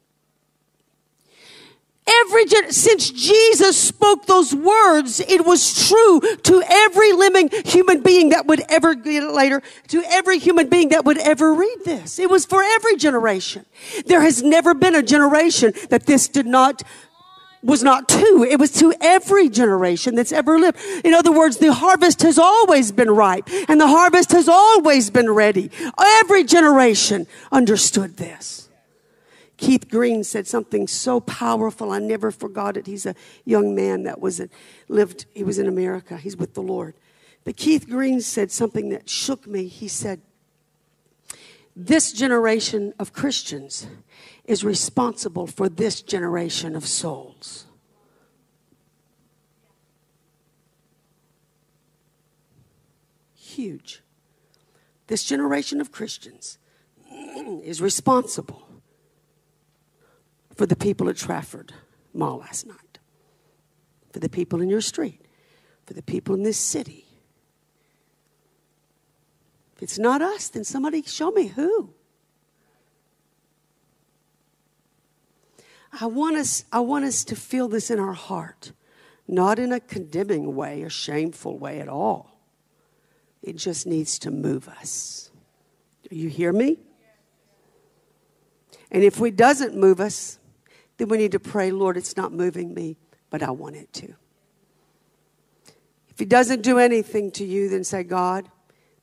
[2.08, 8.30] Every gen- since Jesus spoke those words, it was true to every living human being
[8.30, 12.20] that would ever get it later, to every human being that would ever read this.
[12.20, 13.66] It was for every generation.
[14.06, 16.84] There has never been a generation that this did not
[17.64, 20.78] was not to, it was to every generation that's ever lived.
[21.04, 25.32] In other words, the harvest has always been ripe and the harvest has always been
[25.32, 25.72] ready.
[25.98, 28.65] Every generation understood this.
[29.58, 31.92] Keith Green said something so powerful.
[31.92, 32.88] I never forgot it.
[32.88, 33.16] He's a
[33.46, 34.50] young man that was a,
[34.90, 36.18] lived, he was in America.
[36.18, 36.96] He's with the Lord.
[37.44, 39.68] But Keith Green said something that shook me.
[39.68, 40.22] He said,
[41.76, 43.88] This generation of Christians
[44.44, 47.66] is responsible for this generation of souls.
[53.36, 54.02] Huge.
[55.08, 56.58] This generation of Christians
[57.64, 58.65] is responsible
[60.56, 61.74] for the people at Trafford
[62.14, 63.00] Mall last night,
[64.12, 65.22] for the people in your street,
[65.86, 67.06] for the people in this city.
[69.76, 71.94] If it's not us, then somebody show me who.
[76.00, 78.72] I want us, I want us to feel this in our heart,
[79.28, 82.40] not in a condemning way, a shameful way at all.
[83.42, 85.30] It just needs to move us.
[86.10, 86.80] Do you hear me?
[88.92, 90.40] And if it doesn't move us,
[90.98, 92.98] then we need to pray, Lord, it's not moving me,
[93.30, 94.14] but I want it to.
[96.10, 98.50] If He doesn't do anything to you, then say, God,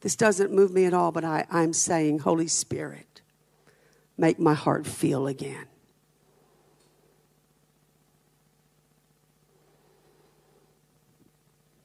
[0.01, 3.21] this doesn't move me at all, but I, I'm saying, Holy Spirit,
[4.17, 5.67] make my heart feel again.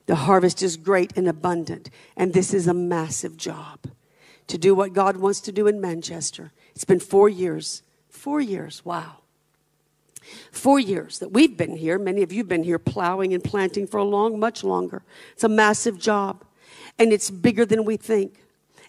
[0.08, 3.88] The harvest is great and abundant, and this is a massive job
[4.48, 6.54] to do what God wants to do in Manchester.
[6.74, 7.84] It's been four years.
[8.10, 9.18] Four years, wow.
[10.52, 11.98] Four years that we've been here.
[12.00, 15.04] Many of you have been here plowing and planting for a long, much longer.
[15.34, 16.44] It's a massive job,
[16.98, 18.44] and it's bigger than we think.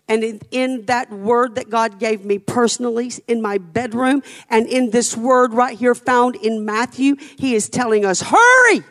[0.09, 4.91] And in, in, that word that God gave me personally in my bedroom, and in
[4.91, 8.83] this word right here found in Matthew, He is telling us, hurry!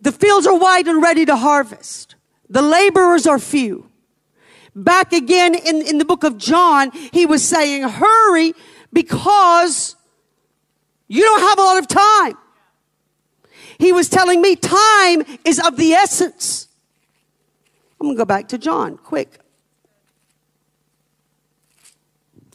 [0.00, 2.14] The fields are wide and ready to harvest.
[2.48, 3.90] The laborers are few.
[4.74, 8.54] Back again in, in the book of John, he was saying, hurry
[8.92, 9.96] because
[11.08, 12.36] you don't have a lot of time.
[13.78, 16.68] He was telling me time is of the essence.
[18.00, 19.40] I'm going to go back to John quick.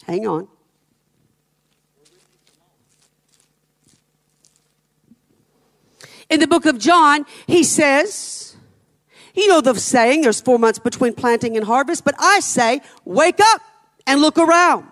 [0.06, 0.48] Hang on.
[6.30, 8.56] In the book of John, he says,
[9.36, 13.39] you know the saying, there's four months between planting and harvest, but I say, wake
[13.39, 13.62] up
[14.08, 14.88] and look around.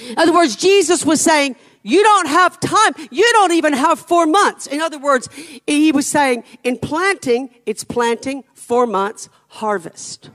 [0.00, 2.92] In other words, Jesus was saying, you don't have time.
[3.10, 4.66] You don't even have four months.
[4.66, 5.28] In other words,
[5.66, 10.30] he was saying, in planting, it's planting four months, harvest.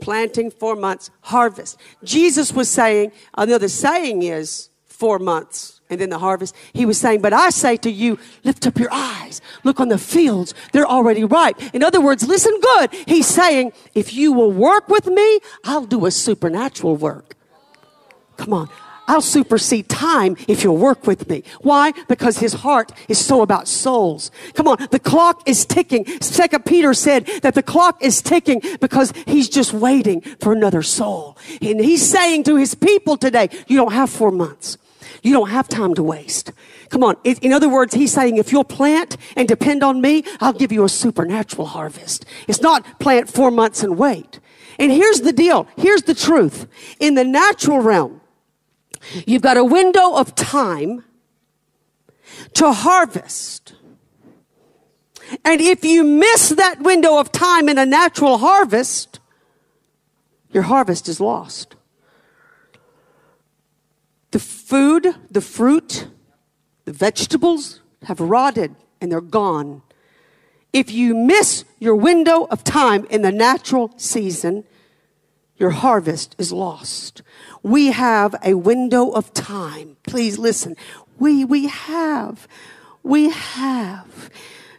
[0.00, 1.78] Planting four months, harvest.
[2.04, 6.54] Jesus was saying, another saying is four months and then the harvest.
[6.72, 9.98] He was saying, but I say to you, lift up your eyes, look on the
[9.98, 10.54] fields.
[10.72, 11.60] They're already ripe.
[11.74, 12.94] In other words, listen good.
[13.06, 17.34] He's saying, if you will work with me, I'll do a supernatural work.
[18.36, 18.68] Come on.
[19.06, 21.44] I'll supersede time if you'll work with me.
[21.60, 21.92] Why?
[22.08, 24.30] Because his heart is so about souls.
[24.54, 26.06] Come on, the clock is ticking.
[26.20, 31.36] Second Peter said that the clock is ticking because he's just waiting for another soul.
[31.60, 34.78] And he's saying to his people today, you don't have four months.
[35.22, 36.52] You don't have time to waste.
[36.90, 37.16] Come on.
[37.24, 40.84] In other words, he's saying if you'll plant and depend on me, I'll give you
[40.84, 42.26] a supernatural harvest.
[42.46, 44.38] It's not plant four months and wait.
[44.78, 45.66] And here's the deal.
[45.76, 46.66] Here's the truth.
[47.00, 48.20] In the natural realm,
[49.26, 51.04] You've got a window of time
[52.54, 53.74] to harvest.
[55.44, 59.20] And if you miss that window of time in a natural harvest,
[60.52, 61.76] your harvest is lost.
[64.30, 66.08] The food, the fruit,
[66.84, 69.82] the vegetables have rotted and they're gone.
[70.72, 74.64] If you miss your window of time in the natural season,
[75.56, 77.22] your harvest is lost.
[77.62, 79.96] We have a window of time.
[80.02, 80.76] Please listen.
[81.18, 82.48] We, we have,
[83.02, 84.30] we have.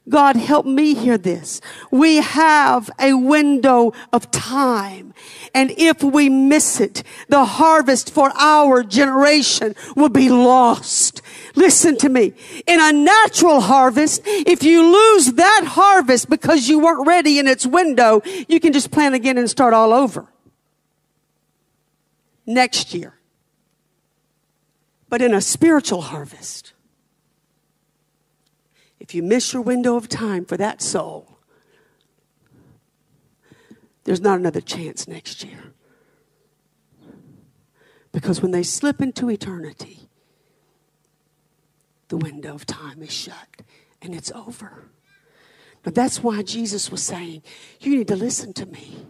[0.08, 1.62] God, help me hear this.
[1.90, 5.16] We have a window of time.
[5.56, 11.24] And if we miss it, the harvest for our generation will be lost.
[11.56, 12.34] Listen to me.
[12.68, 17.66] In a natural harvest, if you lose that harvest because you weren't ready in its
[17.66, 20.28] window, you can just plant again and start all over.
[22.46, 23.16] Next year.
[25.10, 26.74] But in a spiritual harvest,
[29.00, 31.38] if you miss your window of time for that soul,
[34.04, 35.74] there's not another chance next year.
[38.12, 40.10] Because when they slip into eternity,
[42.08, 43.62] the window of time is shut
[44.02, 44.90] and it's over.
[45.84, 47.44] But that's why Jesus was saying,
[47.80, 49.06] You need to listen to me.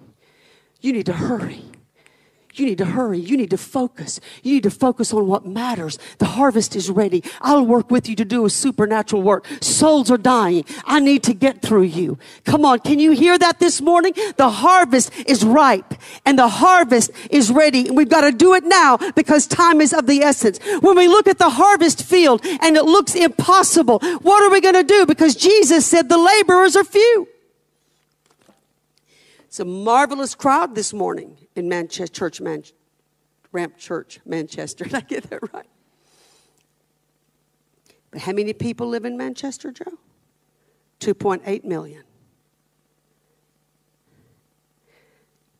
[0.81, 1.63] You need to hurry.
[2.57, 3.19] You need to hurry.
[3.19, 4.19] You need to focus.
[4.41, 5.99] You need to focus on what matters.
[6.19, 7.23] The harvest is ready.
[7.41, 9.45] I'll work with you to do a supernatural work.
[9.61, 10.63] Souls are dying.
[10.85, 12.17] I need to get through you.
[12.45, 12.79] Come on.
[12.79, 14.13] Can you hear that this morning?
[14.37, 15.93] The harvest is ripe
[16.25, 17.87] and the harvest is ready.
[17.87, 20.59] And we've got to do it now because time is of the essence.
[20.79, 24.75] When we look at the harvest field and it looks impossible, what are we going
[24.75, 25.05] to do?
[25.05, 27.27] Because Jesus said the laborers are few.
[29.55, 32.65] It's a marvelous crowd this morning in Manchester Church, Man-
[33.53, 34.83] Ramp Church, Manchester.
[34.83, 35.69] Did I get that right?
[38.11, 39.97] But how many people live in Manchester, Joe?
[40.99, 42.03] 2.8 million.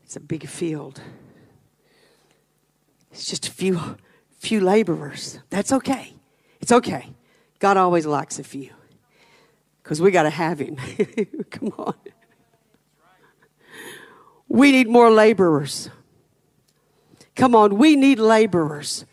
[0.03, 0.99] It's a big field.
[3.11, 3.79] It's just a few,
[4.39, 5.39] few laborers.
[5.49, 6.11] That's okay.
[6.59, 7.13] It's okay.
[7.59, 8.71] God always likes a few
[9.81, 10.75] because we got to have Him.
[11.49, 11.93] Come on.
[14.47, 15.89] We need more laborers.
[17.35, 19.05] Come on, we need laborers.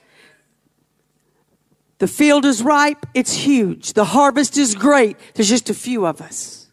[1.98, 3.92] The field is ripe, it's huge.
[3.92, 5.16] The harvest is great.
[5.34, 6.68] There's just a few of us.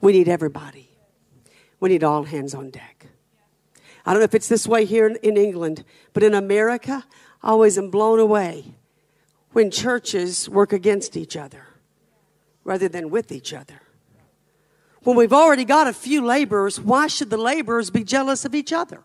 [0.00, 0.88] We need everybody.
[1.78, 3.06] We need all hands on deck.
[4.04, 7.04] I don't know if it's this way here in, in England, but in America,
[7.42, 8.64] I always am blown away
[9.52, 11.66] when churches work against each other
[12.64, 13.82] rather than with each other.
[15.04, 18.72] When we've already got a few laborers, why should the laborers be jealous of each
[18.72, 19.02] other?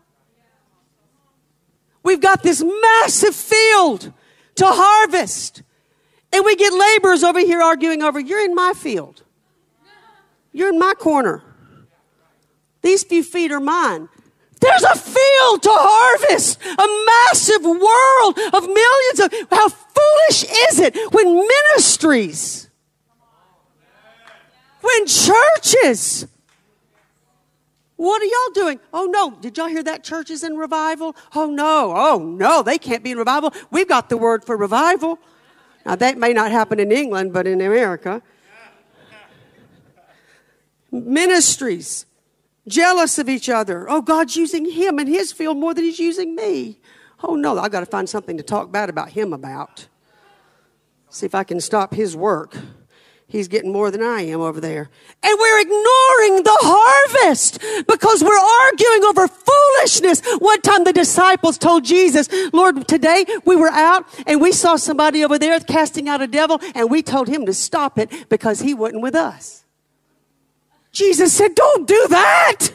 [2.03, 4.13] We've got this massive field
[4.55, 5.63] to harvest.
[6.31, 9.23] And we get laborers over here arguing over, you're in my field.
[10.51, 11.43] You're in my corner.
[12.81, 14.09] These few feet are mine.
[14.59, 19.49] There's a field to harvest, a massive world of millions of.
[19.51, 22.66] How foolish is it when ministries,
[24.81, 26.27] when churches,
[27.95, 28.79] what are y'all doing?
[28.93, 31.15] Oh no, did y'all hear that church is in revival?
[31.35, 33.53] Oh no, oh no, they can't be in revival.
[33.71, 35.19] We've got the word for revival.
[35.85, 38.21] Now that may not happen in England, but in America.
[40.91, 42.05] Ministries,
[42.67, 43.89] jealous of each other.
[43.89, 46.79] Oh, God's using him in his field more than he's using me.
[47.23, 49.87] Oh no, I've got to find something to talk bad about him about.
[51.09, 52.55] See if I can stop his work.
[53.29, 54.89] He's getting more than I am over there.
[55.21, 60.21] And we're ignoring the harvest because we're arguing over foolishness.
[60.39, 65.25] One time the disciples told Jesus, Lord, today we were out and we saw somebody
[65.25, 68.73] over there casting out a devil and we told him to stop it because he
[68.73, 69.65] wasn't with us.
[70.93, 72.69] Jesus said, don't do that.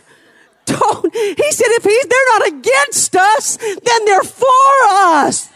[0.66, 1.14] Don't.
[1.14, 4.46] He said, if he's, they're not against us, then they're for
[4.84, 5.51] us.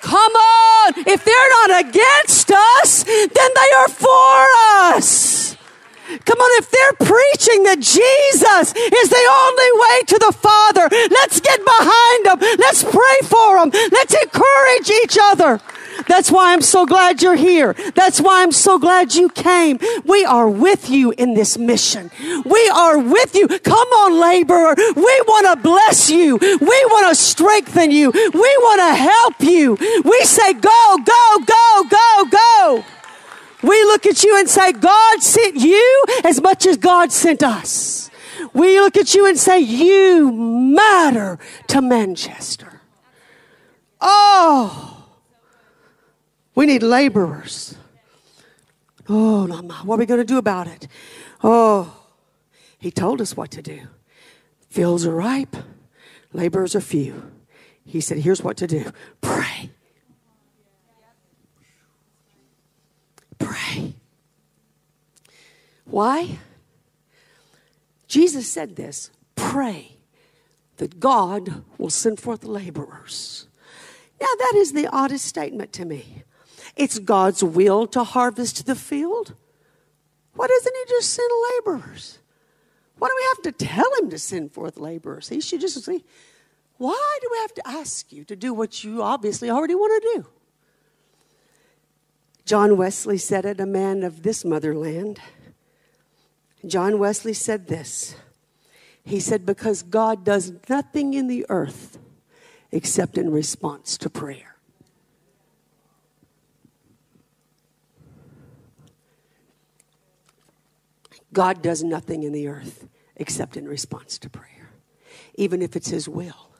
[0.00, 0.94] Come on.
[1.06, 4.46] If they're not against us, then they are for
[4.94, 5.56] us.
[6.24, 11.38] Come on, if they're preaching that Jesus is the only way to the Father, let's
[11.38, 12.38] get behind them.
[12.58, 13.70] Let's pray for them.
[13.92, 15.60] Let's encourage each other.
[16.06, 17.74] That's why I'm so glad you're here.
[17.94, 19.78] That's why I'm so glad you came.
[20.04, 22.10] We are with you in this mission.
[22.44, 23.48] We are with you.
[23.48, 24.74] Come on, laborer.
[24.76, 26.36] We want to bless you.
[26.36, 28.10] We want to strengthen you.
[28.10, 29.76] We want to help you.
[30.04, 32.84] We say, go, go, go, go, go.
[33.62, 38.10] We look at you and say, God sent you as much as God sent us.
[38.54, 41.38] We look at you and say, you matter
[41.68, 42.80] to Manchester.
[44.00, 44.89] Oh,
[46.54, 47.76] we need laborers.
[49.08, 49.46] Oh,
[49.84, 50.86] what are we going to do about it?
[51.42, 52.04] Oh,
[52.78, 53.80] he told us what to do.
[54.68, 55.56] Fields are ripe,
[56.32, 57.30] laborers are few.
[57.84, 59.70] He said, here's what to do pray.
[63.38, 63.94] Pray.
[65.86, 66.38] Why?
[68.06, 69.96] Jesus said this pray
[70.76, 73.48] that God will send forth laborers.
[74.20, 76.22] Now, that is the oddest statement to me.
[76.80, 79.34] It's God's will to harvest the field.
[80.32, 81.28] Why doesn't He just send
[81.58, 82.20] laborers?
[82.96, 85.28] Why do we have to tell Him to send forth laborers?
[85.28, 86.02] He should just say,
[86.78, 90.08] Why do we have to ask you to do what you obviously already want to
[90.14, 90.26] do?
[92.46, 95.20] John Wesley said it, a man of this motherland.
[96.66, 98.14] John Wesley said this.
[99.04, 101.98] He said, Because God does nothing in the earth
[102.72, 104.49] except in response to prayer.
[111.32, 114.70] God does nothing in the earth except in response to prayer,
[115.34, 116.50] even if it's His will.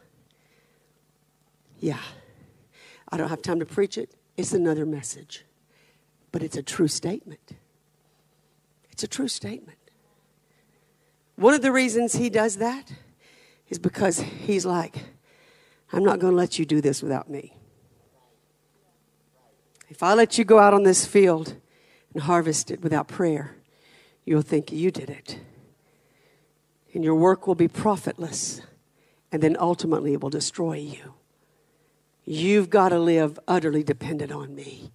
[1.79, 1.99] Yeah.
[3.09, 4.15] I don't have time to preach it.
[4.37, 5.45] It's another message.
[6.33, 7.57] But it's a true statement.
[8.93, 9.79] It's a true statement.
[11.37, 12.93] One of the reasons he does that
[13.69, 14.97] is because he's like,
[15.93, 17.57] I'm not going to let you do this without me.
[19.89, 21.57] If I let you go out on this field
[22.13, 23.57] and harvest it without prayer,
[24.25, 25.39] you'll think you did it.
[26.93, 28.63] And your work will be profitless,
[29.31, 31.15] and then ultimately it will destroy you.
[32.25, 34.93] You've got to live utterly dependent on me.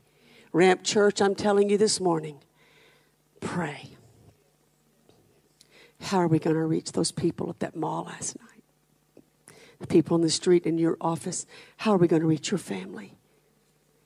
[0.54, 2.40] Ramp Church, I'm telling you this morning
[3.42, 3.90] pray.
[6.00, 9.56] How are we going to reach those people at that mall last night?
[9.80, 11.46] The people in the street in your office.
[11.78, 13.18] How are we going to reach your family?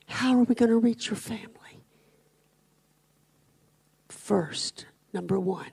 [0.06, 1.84] How are we going to reach your family?
[4.08, 5.70] First, number one,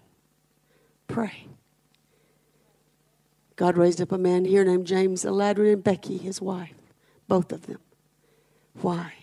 [1.07, 1.47] pray.
[3.55, 6.75] God raised up a man here named James Aladiran and Becky, his wife,
[7.27, 7.79] both of them.
[8.81, 9.13] Why?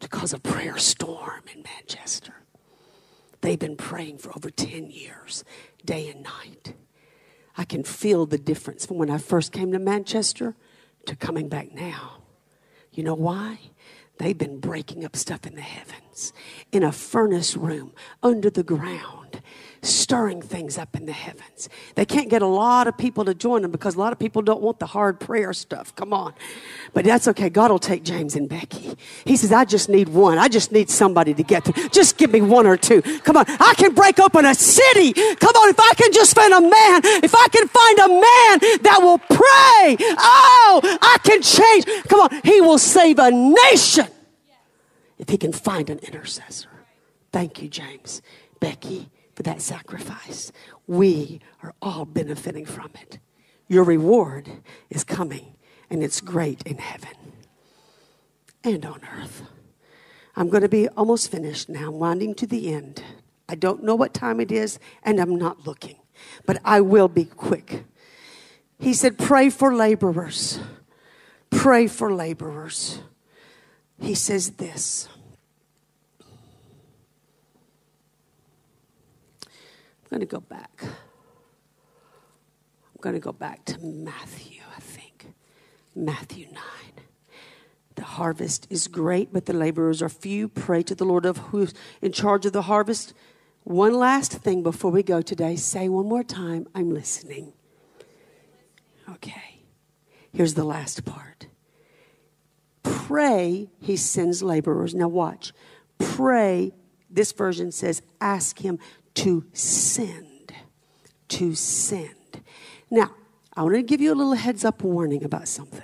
[0.00, 2.34] To cause a prayer storm in Manchester.
[3.40, 5.44] They've been praying for over 10 years,
[5.84, 6.74] day and night.
[7.56, 10.54] I can feel the difference from when I first came to Manchester
[11.06, 12.22] to coming back now.
[12.92, 13.58] You know why?
[14.18, 16.32] They've been breaking up stuff in the heavens,
[16.72, 19.27] in a furnace room, under the ground,
[19.82, 21.68] stirring things up in the heavens.
[21.94, 24.42] They can't get a lot of people to join them because a lot of people
[24.42, 25.94] don't want the hard prayer stuff.
[25.94, 26.34] Come on.
[26.94, 27.48] But that's okay.
[27.48, 28.96] God will take James and Becky.
[29.24, 30.38] He says, I just need one.
[30.38, 31.88] I just need somebody to get through.
[31.90, 33.02] Just give me one or two.
[33.02, 33.44] Come on.
[33.48, 35.12] I can break open a city.
[35.12, 35.70] Come on.
[35.70, 39.18] If I can just find a man, if I can find a man that will
[39.18, 42.04] pray, oh, I can change.
[42.08, 42.40] Come on.
[42.44, 44.06] He will save a nation
[45.18, 46.68] if he can find an intercessor.
[47.32, 48.22] Thank you, James.
[48.60, 50.50] Becky, for that sacrifice.
[50.88, 53.20] We are all benefiting from it.
[53.68, 54.50] Your reward
[54.90, 55.54] is coming,
[55.88, 57.34] and it's great in heaven
[58.64, 59.42] and on earth.
[60.34, 63.04] I'm going to be almost finished now, winding to the end.
[63.48, 65.98] I don't know what time it is, and I'm not looking,
[66.44, 67.84] but I will be quick.
[68.80, 70.58] He said, Pray for laborers.
[71.50, 73.02] Pray for laborers.
[74.00, 75.08] He says this.
[80.10, 80.82] I'm going to go back.
[80.82, 80.90] I'm
[83.02, 85.34] going to go back to Matthew, I think.
[85.94, 86.62] Matthew 9.
[87.94, 90.48] The harvest is great, but the laborers are few.
[90.48, 93.12] Pray to the Lord of who's in charge of the harvest.
[93.64, 95.56] One last thing before we go today.
[95.56, 97.52] Say one more time, I'm listening.
[99.10, 99.60] Okay.
[100.32, 101.48] Here's the last part.
[102.82, 104.94] Pray, he sends laborers.
[104.94, 105.52] Now watch.
[105.98, 106.72] Pray,
[107.10, 108.78] this version says, ask him
[109.18, 110.52] to send.
[111.28, 112.40] To send.
[112.88, 113.10] Now,
[113.52, 115.82] I want to give you a little heads up warning about something.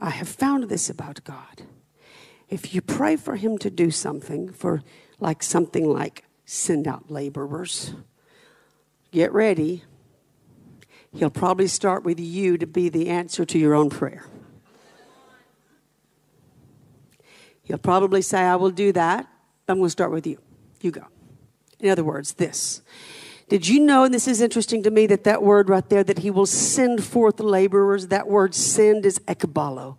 [0.00, 1.62] I have found this about God.
[2.48, 4.82] If you pray for Him to do something, for
[5.20, 7.94] like something like send out laborers,
[9.12, 9.84] get ready.
[11.14, 14.26] He'll probably start with you to be the answer to your own prayer.
[17.62, 19.28] He'll probably say, I will do that.
[19.68, 20.38] I'm going to start with you.
[20.80, 21.11] You go.
[21.82, 22.80] In other words, this.
[23.48, 26.20] Did you know, and this is interesting to me, that that word right there, that
[26.20, 29.98] he will send forth laborers, that word send is ekbalo.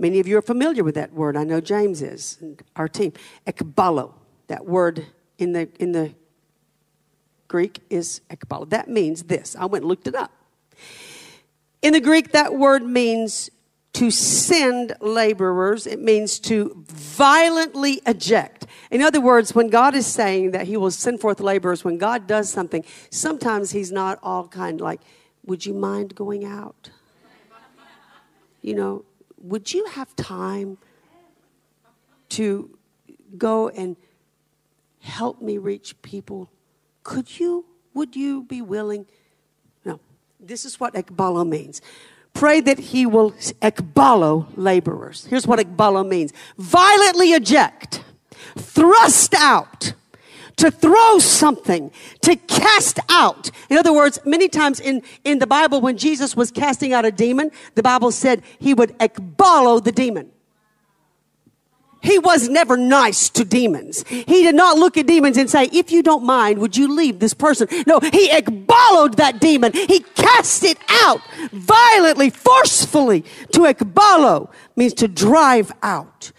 [0.00, 1.36] Many of you are familiar with that word.
[1.36, 2.42] I know James is,
[2.74, 3.12] our team.
[3.46, 4.14] Ekbalo.
[4.48, 5.06] That word
[5.38, 6.14] in the, in the
[7.46, 8.68] Greek is ekbalo.
[8.70, 9.54] That means this.
[9.56, 10.32] I went and looked it up.
[11.82, 13.50] In the Greek, that word means
[13.98, 18.64] to send laborers, it means to violently eject.
[18.92, 22.28] In other words, when God is saying that He will send forth laborers, when God
[22.28, 25.00] does something, sometimes He's not all kind like,
[25.46, 26.90] Would you mind going out?
[28.62, 29.04] You know,
[29.42, 30.78] would you have time
[32.30, 32.70] to
[33.36, 33.96] go and
[35.00, 36.48] help me reach people?
[37.02, 39.06] Could you, would you be willing?
[39.84, 39.98] No,
[40.38, 41.82] this is what ekbalo means.
[42.34, 45.26] Pray that he will ekbalo laborers.
[45.26, 48.04] Here's what ekbalo means violently eject,
[48.56, 49.94] thrust out,
[50.56, 51.90] to throw something,
[52.22, 53.50] to cast out.
[53.70, 57.12] In other words, many times in, in the Bible, when Jesus was casting out a
[57.12, 60.30] demon, the Bible said he would ekbalo the demon.
[62.00, 64.04] He was never nice to demons.
[64.08, 67.18] He did not look at demons and say, if you don't mind, would you leave
[67.18, 67.68] this person?
[67.86, 69.72] No, he ekbaloed that demon.
[69.72, 71.20] He cast it out
[71.52, 73.24] violently, forcefully.
[73.52, 76.30] To ekbalo means to drive out.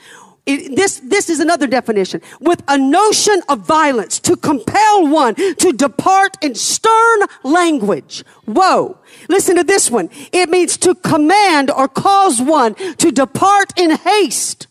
[0.45, 2.21] It, this, this is another definition.
[2.39, 8.23] With a notion of violence, to compel one to depart in stern language.
[8.45, 8.97] Whoa.
[9.27, 10.09] Listen to this one.
[10.31, 14.65] It means to command or cause one to depart in haste.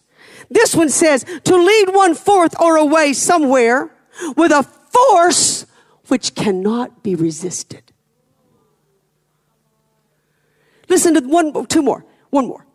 [0.50, 3.90] This one says to lead one forth or away somewhere
[4.36, 5.66] with a force
[6.08, 7.82] which cannot be resisted.
[10.88, 12.66] Listen to one, two more, one more.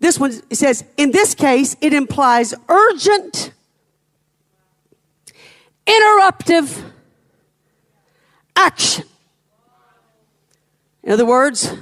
[0.00, 3.52] This one says, in this case, it implies urgent,
[5.86, 6.82] interruptive
[8.56, 9.04] action.
[11.02, 11.74] In other words,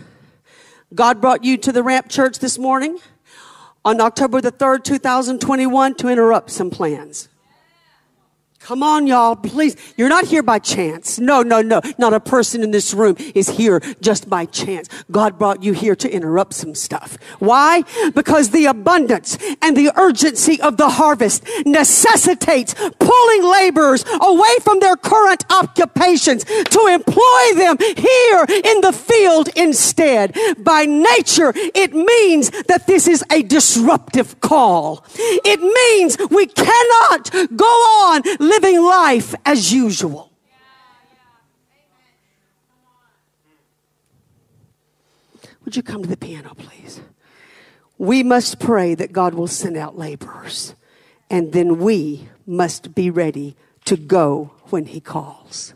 [0.95, 2.99] God brought you to the Ramp Church this morning
[3.87, 7.28] on October the 3rd, 2021 to interrupt some plans.
[8.67, 9.77] Come on, y'all, please.
[9.97, 11.21] You're not here by chance.
[11.21, 11.81] No, no, no.
[11.99, 14.89] Not a person in this room is here just by chance.
[15.09, 17.17] God brought you here to interrupt some stuff.
[17.39, 17.85] Why?
[18.17, 24.97] Because the abundance and the urgency of the harvest necessitates pulling laborers away from their
[24.97, 30.37] current occupations to employ them here in the field instead.
[30.59, 35.05] By nature, it means that this is a disruptive call.
[35.14, 38.23] It means we cannot go on
[38.57, 40.33] living life as usual.
[45.65, 47.01] Would you come to the piano, please?
[47.99, 50.75] We must pray that God will send out laborers,
[51.29, 55.75] and then we must be ready to go when He calls.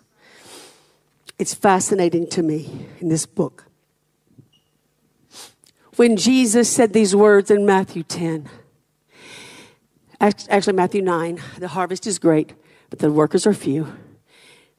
[1.39, 3.65] It's fascinating to me in this book.
[5.97, 8.49] When Jesus said these words in Matthew 10,
[10.21, 12.55] actually, Matthew 9, the harvest is great,
[12.91, 13.93] but the workers are few.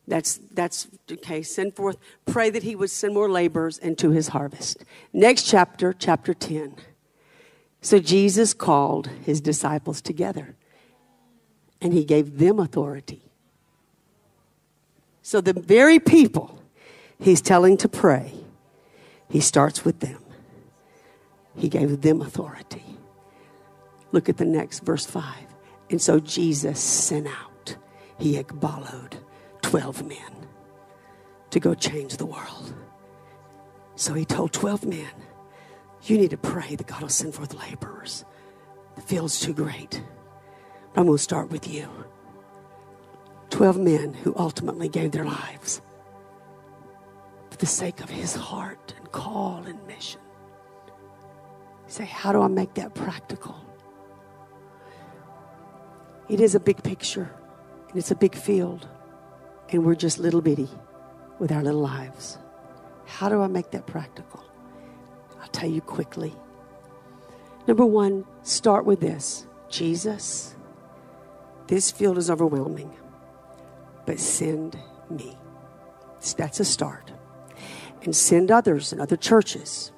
[0.08, 1.42] That's, that's okay.
[1.42, 4.84] Send forth, pray that he would send more laborers into his harvest.
[5.14, 6.76] Next chapter, chapter 10.
[7.82, 10.56] So Jesus called his disciples together
[11.82, 13.22] and he gave them authority.
[15.22, 16.62] So the very people
[17.20, 18.34] he's telling to pray,
[19.30, 20.20] he starts with them.
[21.56, 22.84] He gave them authority.
[24.12, 25.24] Look at the next verse 5.
[25.90, 27.51] And so Jesus sent out
[28.22, 29.14] he ekbaloed
[29.64, 30.48] 12 men
[31.50, 32.74] to go change the world.
[33.96, 35.10] So he told 12 men,
[36.04, 38.24] You need to pray that God will send forth laborers.
[38.96, 40.04] The field's too great.
[40.94, 41.90] But I'm going to start with you.
[43.50, 45.82] 12 men who ultimately gave their lives
[47.50, 50.22] for the sake of his heart and call and mission.
[51.88, 53.56] You say, How do I make that practical?
[56.30, 57.32] It is a big picture.
[57.92, 58.88] And it's a big field.
[59.70, 60.70] And we're just little bitty
[61.40, 62.38] with our little lives.
[63.06, 64.44] How do I make that practical?
[65.42, 66.34] I'll tell you quickly.
[67.68, 70.56] Number one, start with this Jesus,
[71.68, 72.94] this field is overwhelming,
[74.06, 74.78] but send
[75.10, 75.38] me.
[76.38, 77.12] That's a start.
[78.04, 79.92] And send others and other churches.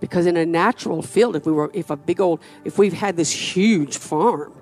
[0.00, 3.16] Because in a natural field, if we were, if a big old, if we've had
[3.16, 4.52] this huge farm,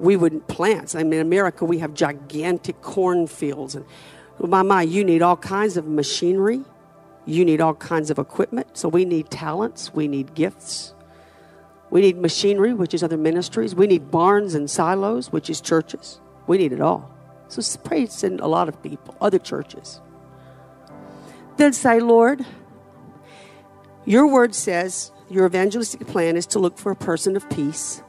[0.00, 0.96] we would plant.
[0.96, 3.74] I mean, in America, we have gigantic cornfields.
[3.74, 3.84] And
[4.40, 6.62] oh, my, my, you need all kinds of machinery.
[7.26, 8.76] You need all kinds of equipment.
[8.78, 9.92] So we need talents.
[9.94, 10.94] We need gifts.
[11.90, 13.74] We need machinery, which is other ministries.
[13.74, 16.20] We need barns and silos, which is churches.
[16.46, 17.10] We need it all.
[17.48, 20.00] So pray send a lot of people, other churches.
[21.56, 22.46] Then say, Lord,
[24.06, 28.02] your word says your evangelistic plan is to look for a person of peace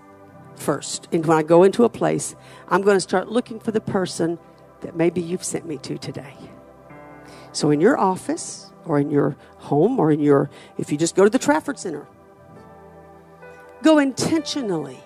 [0.62, 1.08] first.
[1.12, 2.36] And when I go into a place,
[2.70, 4.40] I'm going to start looking for the person
[4.82, 6.36] that maybe you've sent me to today.
[7.52, 11.24] So in your office or in your home or in your, if you just go
[11.24, 12.08] to the Trafford Center,
[13.84, 15.00] Go intentionally.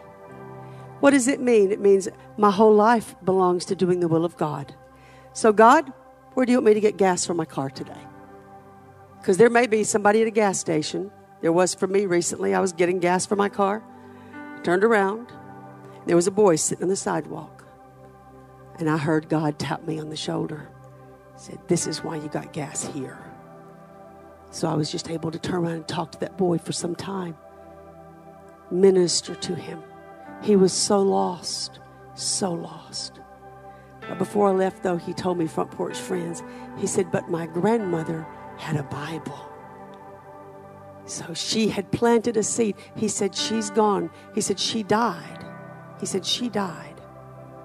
[0.99, 1.71] What does it mean?
[1.71, 4.75] It means my whole life belongs to doing the will of God.
[5.33, 5.91] So, God,
[6.33, 7.93] where do you want me to get gas for my car today?
[9.19, 11.11] Because there may be somebody at a gas station.
[11.41, 12.53] There was for me recently.
[12.53, 13.83] I was getting gas for my car.
[14.63, 15.31] Turned around.
[16.05, 17.65] There was a boy sitting on the sidewalk.
[18.77, 20.69] And I heard God tap me on the shoulder.
[21.37, 23.17] Said, This is why you got gas here.
[24.51, 26.95] So I was just able to turn around and talk to that boy for some
[26.95, 27.35] time,
[28.71, 29.83] minister to him.
[30.41, 31.79] He was so lost,
[32.13, 33.19] so lost.
[34.07, 36.43] But before I left, though, he told me, front porch friends,
[36.77, 38.25] he said, But my grandmother
[38.57, 39.51] had a Bible.
[41.05, 42.75] So she had planted a seed.
[42.95, 44.09] He said, She's gone.
[44.33, 45.44] He said, She died.
[45.99, 47.01] He said, She died.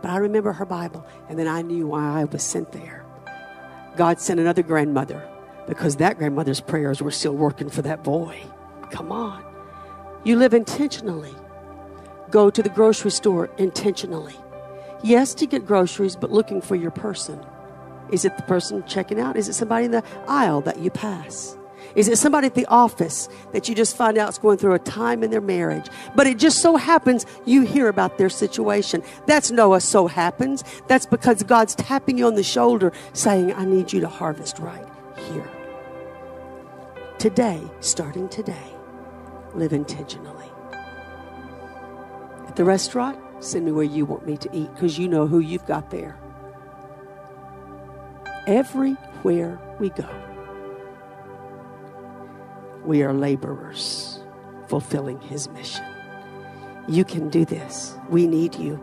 [0.02, 1.06] But I remember her Bible.
[1.28, 3.04] And then I knew why I was sent there.
[3.96, 5.28] God sent another grandmother
[5.66, 8.42] because that grandmother's prayers were still working for that boy.
[8.90, 9.44] Come on.
[10.24, 11.34] You live intentionally.
[12.30, 14.36] Go to the grocery store intentionally.
[15.02, 17.44] Yes, to get groceries, but looking for your person.
[18.10, 19.36] Is it the person checking out?
[19.36, 21.56] Is it somebody in the aisle that you pass?
[21.94, 24.78] Is it somebody at the office that you just find out is going through a
[24.78, 25.86] time in their marriage?
[26.14, 29.02] But it just so happens you hear about their situation.
[29.26, 30.64] That's Noah so happens.
[30.86, 34.86] That's because God's tapping you on the shoulder saying, I need you to harvest right
[35.32, 35.48] here.
[37.18, 38.72] Today, starting today,
[39.54, 40.46] live intentionally.
[42.46, 45.40] At the restaurant, send me where you want me to eat because you know who
[45.40, 46.18] you've got there.
[48.46, 50.08] Everywhere we go,
[52.84, 54.20] we are laborers
[54.68, 55.84] fulfilling his mission.
[56.88, 57.96] You can do this.
[58.08, 58.82] We need you.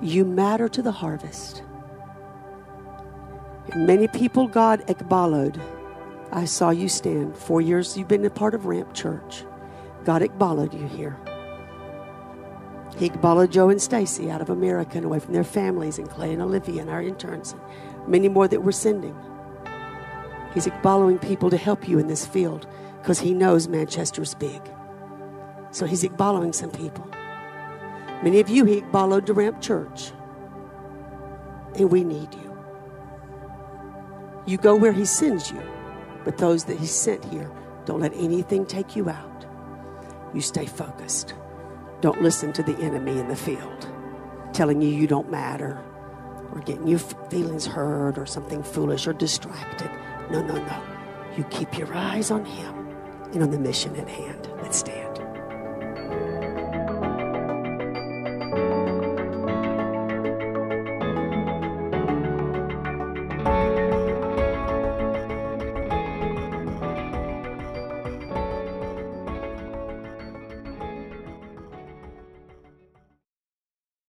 [0.00, 1.62] You matter to the harvest.
[3.72, 5.60] And many people God ekbaloed.
[6.32, 7.36] I saw you stand.
[7.36, 9.44] Four years you've been a part of Ramp Church.
[10.04, 11.16] God ekbaloed you here.
[12.96, 16.32] He ekbaloed Joe and Stacy out of America and away from their families, and Clay
[16.32, 19.14] and Olivia and our interns, and many more that we're sending.
[20.54, 22.66] He's following people to help you in this field
[23.06, 24.60] because he knows Manchester's big.
[25.70, 27.08] So he's following some people.
[28.24, 30.10] Many of you he followed to Ramp Church.
[31.76, 32.58] And we need you.
[34.44, 35.62] You go where he sends you,
[36.24, 37.48] but those that he sent here,
[37.84, 39.46] don't let anything take you out.
[40.34, 41.32] You stay focused.
[42.00, 43.88] Don't listen to the enemy in the field
[44.52, 45.80] telling you you don't matter
[46.52, 49.92] or getting your feelings hurt or something foolish or distracted.
[50.28, 50.82] No, no, no.
[51.36, 52.85] You keep your eyes on him
[53.36, 54.48] and on the mission at hand.
[54.62, 55.15] Let's stand.